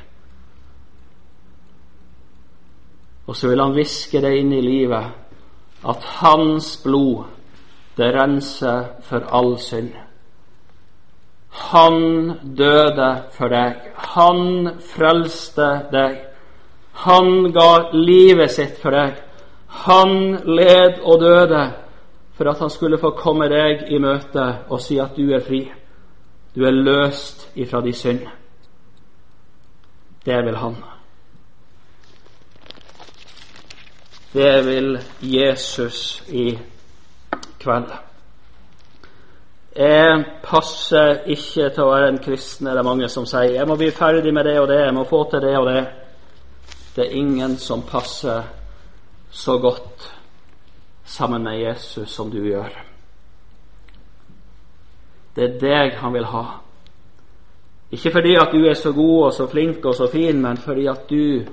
Og 3.25 3.37
så 3.37 3.49
vil 3.49 3.61
han 3.61 3.77
hviske 3.77 4.21
deg 4.21 4.41
inn 4.41 4.53
i 4.53 4.65
livet 4.65 5.85
at 5.85 6.09
hans 6.21 6.75
blod, 6.85 7.25
det 7.97 8.11
renser 8.17 8.89
for 9.07 9.25
all 9.33 9.55
synd. 9.63 9.93
Han 11.55 11.99
døde 12.59 13.11
for 13.33 13.53
deg. 13.53 13.77
Han 14.17 14.71
frelste 14.83 15.69
deg. 15.93 16.17
Han 17.07 17.53
ga 17.55 17.93
livet 17.95 18.51
sitt 18.51 18.81
for 18.83 18.91
deg. 18.91 19.21
Han 19.87 20.41
led 20.45 20.99
og 21.03 21.21
døde 21.23 21.63
for 22.35 22.51
at 22.51 22.59
han 22.59 22.71
skulle 22.71 22.99
få 22.99 23.11
komme 23.11 23.49
deg 23.49 23.87
i 23.95 23.99
møte 24.03 24.47
og 24.69 24.81
si 24.83 24.99
at 24.99 25.17
du 25.17 25.31
er 25.35 25.45
fri. 25.45 25.63
Du 26.55 26.65
er 26.67 26.75
løst 26.75 27.49
ifra 27.55 27.81
de 27.83 27.93
synd. 27.93 28.27
Det 30.25 30.41
vil 30.47 30.57
han. 30.57 30.77
Det 34.35 34.67
vil 34.67 34.99
Jesus 35.21 36.23
i 36.29 36.59
kveld. 37.63 37.93
Jeg 39.77 40.25
passer 40.43 41.25
ikke 41.27 41.69
til 41.75 41.83
å 41.83 41.91
være 41.91 42.09
en 42.13 42.21
kristen, 42.23 42.67
er 42.67 42.79
det 42.79 42.87
mange 42.87 43.09
som 43.11 43.27
sier. 43.27 43.57
Jeg 43.57 43.67
må 43.67 43.75
bli 43.79 43.91
ferdig 43.95 44.31
med 44.35 44.47
det 44.47 44.59
og 44.61 44.69
det, 44.71 44.81
jeg 44.85 44.95
må 44.95 45.07
få 45.11 45.25
til 45.31 45.43
det 45.43 45.55
og 45.59 45.67
det. 45.67 45.85
Det 46.95 47.07
er 47.07 47.17
ingen 47.19 47.57
som 47.59 47.83
passer 47.83 48.43
så 49.35 49.59
godt 49.59 50.11
sammen 51.05 51.43
med 51.43 51.61
Jesus 51.61 52.11
som 52.11 52.31
du 52.31 52.41
gjør. 52.45 52.73
Det 55.35 55.45
er 55.45 55.59
deg 55.61 55.99
han 55.99 56.15
vil 56.15 56.29
ha. 56.31 56.45
Ikke 57.91 58.11
fordi 58.11 58.37
at 58.41 58.53
du 58.53 58.65
er 58.67 58.75
så 58.75 58.93
god 58.93 59.25
og 59.25 59.33
så 59.33 59.47
flink 59.47 59.85
og 59.85 59.95
så 59.95 60.09
fin, 60.13 60.41
men 60.43 60.57
fordi 60.57 60.87
at 60.87 61.11
du 61.11 61.45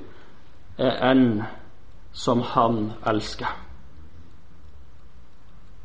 er 0.78 1.12
en 1.12 1.44
som 2.14 2.42
han 2.42 2.92
elsker. 3.08 3.50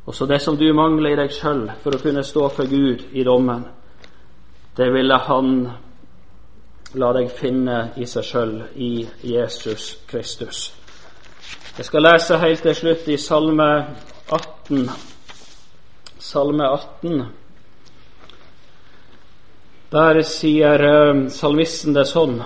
Også 0.07 0.27
det 0.27 0.41
som 0.43 0.57
du 0.57 0.73
mangler 0.75 1.11
i 1.11 1.19
deg 1.19 1.33
sjøl 1.35 1.67
for 1.83 1.97
å 1.97 2.01
kunne 2.01 2.23
stå 2.25 2.49
for 2.55 2.71
Gud 2.71 3.09
i 3.13 3.25
dommen, 3.27 3.65
det 4.77 4.87
ville 4.93 5.19
han 5.27 5.53
la 6.95 7.13
deg 7.17 7.31
finne 7.33 7.79
i 7.97 8.07
seg 8.07 8.25
sjøl, 8.25 8.55
i 8.75 9.07
Jesus 9.27 9.97
Kristus. 10.07 10.69
Jeg 11.77 11.85
skal 11.85 12.07
lese 12.07 12.37
helt 12.41 12.63
til 12.65 12.73
slutt 12.73 13.09
i 13.13 13.19
Salme 13.21 13.65
18. 14.33 14.87
Salme 16.25 16.65
18. 16.73 17.19
Der 19.93 20.21
sier 20.25 20.85
uh, 20.89 21.19
salmisten 21.29 21.93
det 21.93 22.07
sånn 22.09 22.39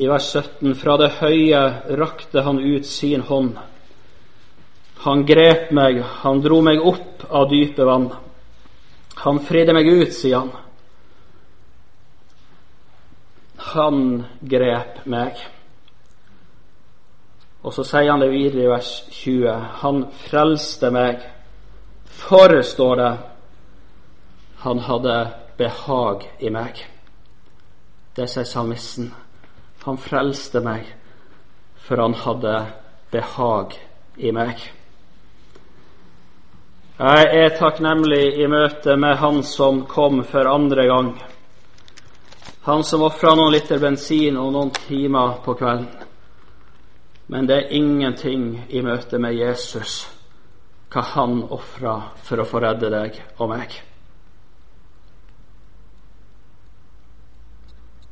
i 0.00 0.08
vers 0.08 0.30
17.: 0.32 0.72
Fra 0.80 0.94
det 0.96 1.10
høye 1.18 1.60
rakte 2.00 2.40
han 2.46 2.56
ut 2.56 2.88
sin 2.88 3.20
hånd. 3.28 3.58
Han 5.04 5.26
grep 5.28 5.74
meg, 5.76 6.00
han 6.22 6.40
dro 6.40 6.62
meg 6.64 6.80
opp 6.80 7.26
av 7.28 7.50
dype 7.50 7.84
vann. 7.84 8.08
Han 9.26 9.42
fridde 9.44 9.76
meg 9.76 9.92
ut, 9.92 10.16
sier 10.16 10.40
han. 10.40 10.56
Han 13.74 14.00
grep 14.40 15.04
meg. 15.04 15.44
Og 17.66 17.74
så 17.74 17.82
sier 17.82 18.12
han 18.12 18.22
det 18.22 18.30
videre 18.30 18.62
i 18.62 18.70
vers 18.70 18.90
20. 19.10 19.54
Han 19.82 20.04
frelste 20.28 20.92
meg. 20.94 21.24
For, 22.06 22.54
står 22.62 22.96
det, 23.00 23.10
han 24.62 24.84
hadde 24.86 25.16
behag 25.58 26.28
i 26.38 26.52
meg. 26.54 26.78
Det 28.14 28.28
sier 28.30 28.46
salmisten. 28.46 29.10
Han 29.82 29.98
frelste 29.98 30.62
meg, 30.62 30.86
for 31.82 32.00
han 32.02 32.14
hadde 32.22 32.54
behag 33.12 33.74
i 34.16 34.32
meg. 34.34 34.62
Jeg 36.96 37.28
er 37.42 37.56
takknemlig 37.58 38.38
i 38.40 38.46
møte 38.48 38.94
med 38.96 39.18
Han 39.20 39.42
som 39.44 39.82
kom 39.84 40.22
for 40.24 40.48
andre 40.48 40.86
gang. 40.88 41.10
Han 42.64 42.84
som 42.84 43.04
ofra 43.04 43.34
noen 43.36 43.52
liter 43.52 43.82
bensin 43.82 44.38
og 44.40 44.54
noen 44.54 44.72
timer 44.86 45.36
på 45.44 45.58
kvelden. 45.58 45.90
Men 47.26 47.46
det 47.46 47.56
er 47.56 47.74
ingenting 47.74 48.66
i 48.68 48.82
møte 48.86 49.18
med 49.18 49.34
Jesus 49.34 50.04
hva 50.92 51.02
han 51.16 51.40
ofra 51.52 51.96
for 52.24 52.40
å 52.40 52.46
få 52.46 52.60
redde 52.62 52.88
deg 52.92 53.18
og 53.42 53.50
meg. 53.50 53.74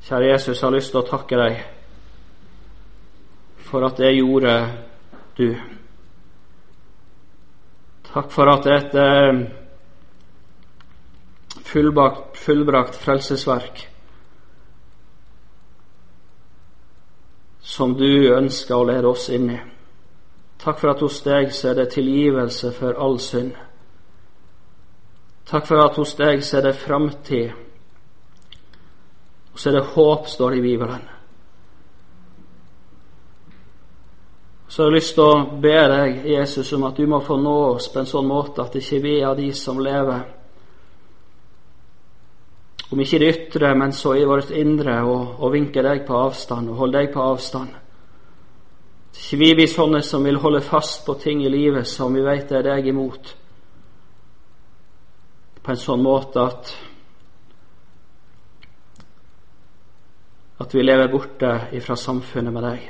Kjære 0.04 0.32
Jesus, 0.32 0.58
jeg 0.58 0.66
har 0.66 0.74
lyst 0.74 0.90
til 0.92 1.00
å 1.00 1.08
takke 1.08 1.38
deg 1.38 1.62
for 3.64 3.86
at 3.86 4.02
det 4.02 4.10
gjorde 4.18 4.56
du. 5.38 5.46
Takk 8.10 8.28
for 8.34 8.50
at 8.52 8.68
et 8.74 8.98
eh, 9.00 9.40
fullbrakt, 11.70 12.36
fullbrakt 12.38 13.00
frelsesverk 13.00 13.86
som 17.64 17.94
du 17.96 18.34
ønsker 18.36 18.76
å 18.76 18.84
lede 18.84 19.08
oss 19.08 19.30
inn 19.32 19.48
i. 19.50 19.60
Takk 20.60 20.78
for 20.80 20.92
at 20.92 21.00
hos 21.00 21.22
deg 21.24 21.48
så 21.52 21.70
er 21.70 21.78
det 21.80 21.94
tilgivelse 21.94 22.72
for 22.76 22.96
all 23.00 23.16
synd. 23.20 23.54
Takk 25.48 25.66
for 25.68 25.80
at 25.80 25.96
hos 26.00 26.12
deg 26.16 26.44
så 26.44 26.58
er 26.58 26.68
det 26.68 26.76
framtid, 26.80 27.56
og 29.52 29.60
så 29.60 29.70
er 29.70 29.78
det 29.78 29.90
håp, 29.94 30.28
står 30.28 30.54
det 30.54 30.60
i 30.60 30.64
Bibelen. 30.68 31.08
Så 34.68 34.82
jeg 34.82 34.88
har 34.88 34.96
lyst 34.96 35.14
til 35.14 35.24
å 35.24 35.58
be 35.62 35.74
deg, 35.92 36.24
Jesus, 36.26 36.72
om 36.74 36.84
at 36.88 36.96
du 36.96 37.04
må 37.06 37.20
få 37.22 37.36
nå 37.38 37.58
oss 37.74 37.86
på 37.92 38.00
en 38.00 38.08
sånn 38.10 38.26
måte 38.26 38.64
at 38.64 38.74
ikke 38.80 38.98
vi 39.04 39.18
er 39.22 39.36
de 39.38 39.52
som 39.54 39.78
lever 39.78 40.24
om 42.90 43.00
ikke 43.00 43.18
det 43.18 43.30
ytre, 43.32 43.74
men 43.74 43.92
så 43.92 44.14
i 44.18 44.26
vårt 44.28 44.50
indre, 44.50 45.00
og, 45.02 45.40
og 45.40 45.52
vinke 45.54 45.82
deg 45.82 46.04
på 46.06 46.16
avstand 46.18 46.70
og 46.70 46.82
holde 46.82 47.00
deg 47.00 47.12
på 47.14 47.22
avstand. 47.24 47.72
Ikke 49.14 49.38
vi 49.40 49.52
blir 49.54 49.70
sånne 49.70 50.02
som 50.04 50.24
vil 50.26 50.40
holde 50.42 50.60
fast 50.64 51.04
på 51.06 51.14
ting 51.22 51.44
i 51.44 51.52
livet 51.52 51.88
som 51.88 52.14
vi 52.14 52.24
vet 52.24 52.52
er 52.52 52.66
deg 52.66 52.90
imot, 52.90 53.36
på 55.64 55.72
en 55.72 55.80
sånn 55.80 56.02
måte 56.04 56.42
at 56.44 56.74
at 60.64 60.74
vi 60.74 60.84
lever 60.84 61.10
borte 61.10 61.48
ifra 61.74 61.96
samfunnet 61.98 62.54
med 62.54 62.62
deg. 62.64 62.84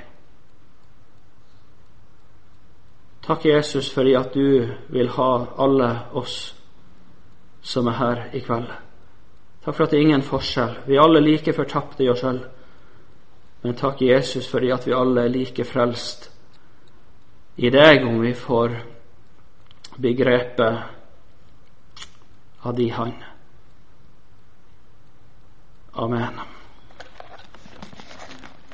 Takk, 3.25 3.47
Jesus, 3.49 3.89
fordi 3.95 4.13
at 4.19 4.35
du 4.35 4.69
vil 4.93 5.09
ha 5.17 5.31
alle 5.65 5.91
oss 6.13 6.37
som 7.65 7.89
er 7.89 7.97
her 7.97 8.27
i 8.37 8.43
kveld. 8.45 8.69
Takk 9.65 9.77
for 9.77 9.85
at 9.85 9.91
det 9.91 9.99
er 9.99 10.07
ingen 10.07 10.23
forskjell. 10.23 10.75
Vi 10.87 10.97
er 10.97 11.03
alle 11.03 11.23
like 11.25 11.53
fortapte 11.57 12.05
i 12.05 12.09
oss 12.12 12.21
sjøl. 12.21 12.43
Men 13.65 13.77
takk, 13.81 14.03
Jesus, 14.05 14.49
fordi 14.51 14.71
at 14.75 14.87
vi 14.87 14.93
alle 14.93 15.25
er 15.25 15.33
like 15.33 15.65
frelst 15.65 16.29
i 17.57 17.71
deg 17.71 18.05
om 18.05 18.21
vi 18.21 18.35
får 18.37 18.75
begrepet 19.97 20.83
av 22.61 22.75
di 22.77 22.89
hand. 22.93 23.23
Amen. 25.95 26.54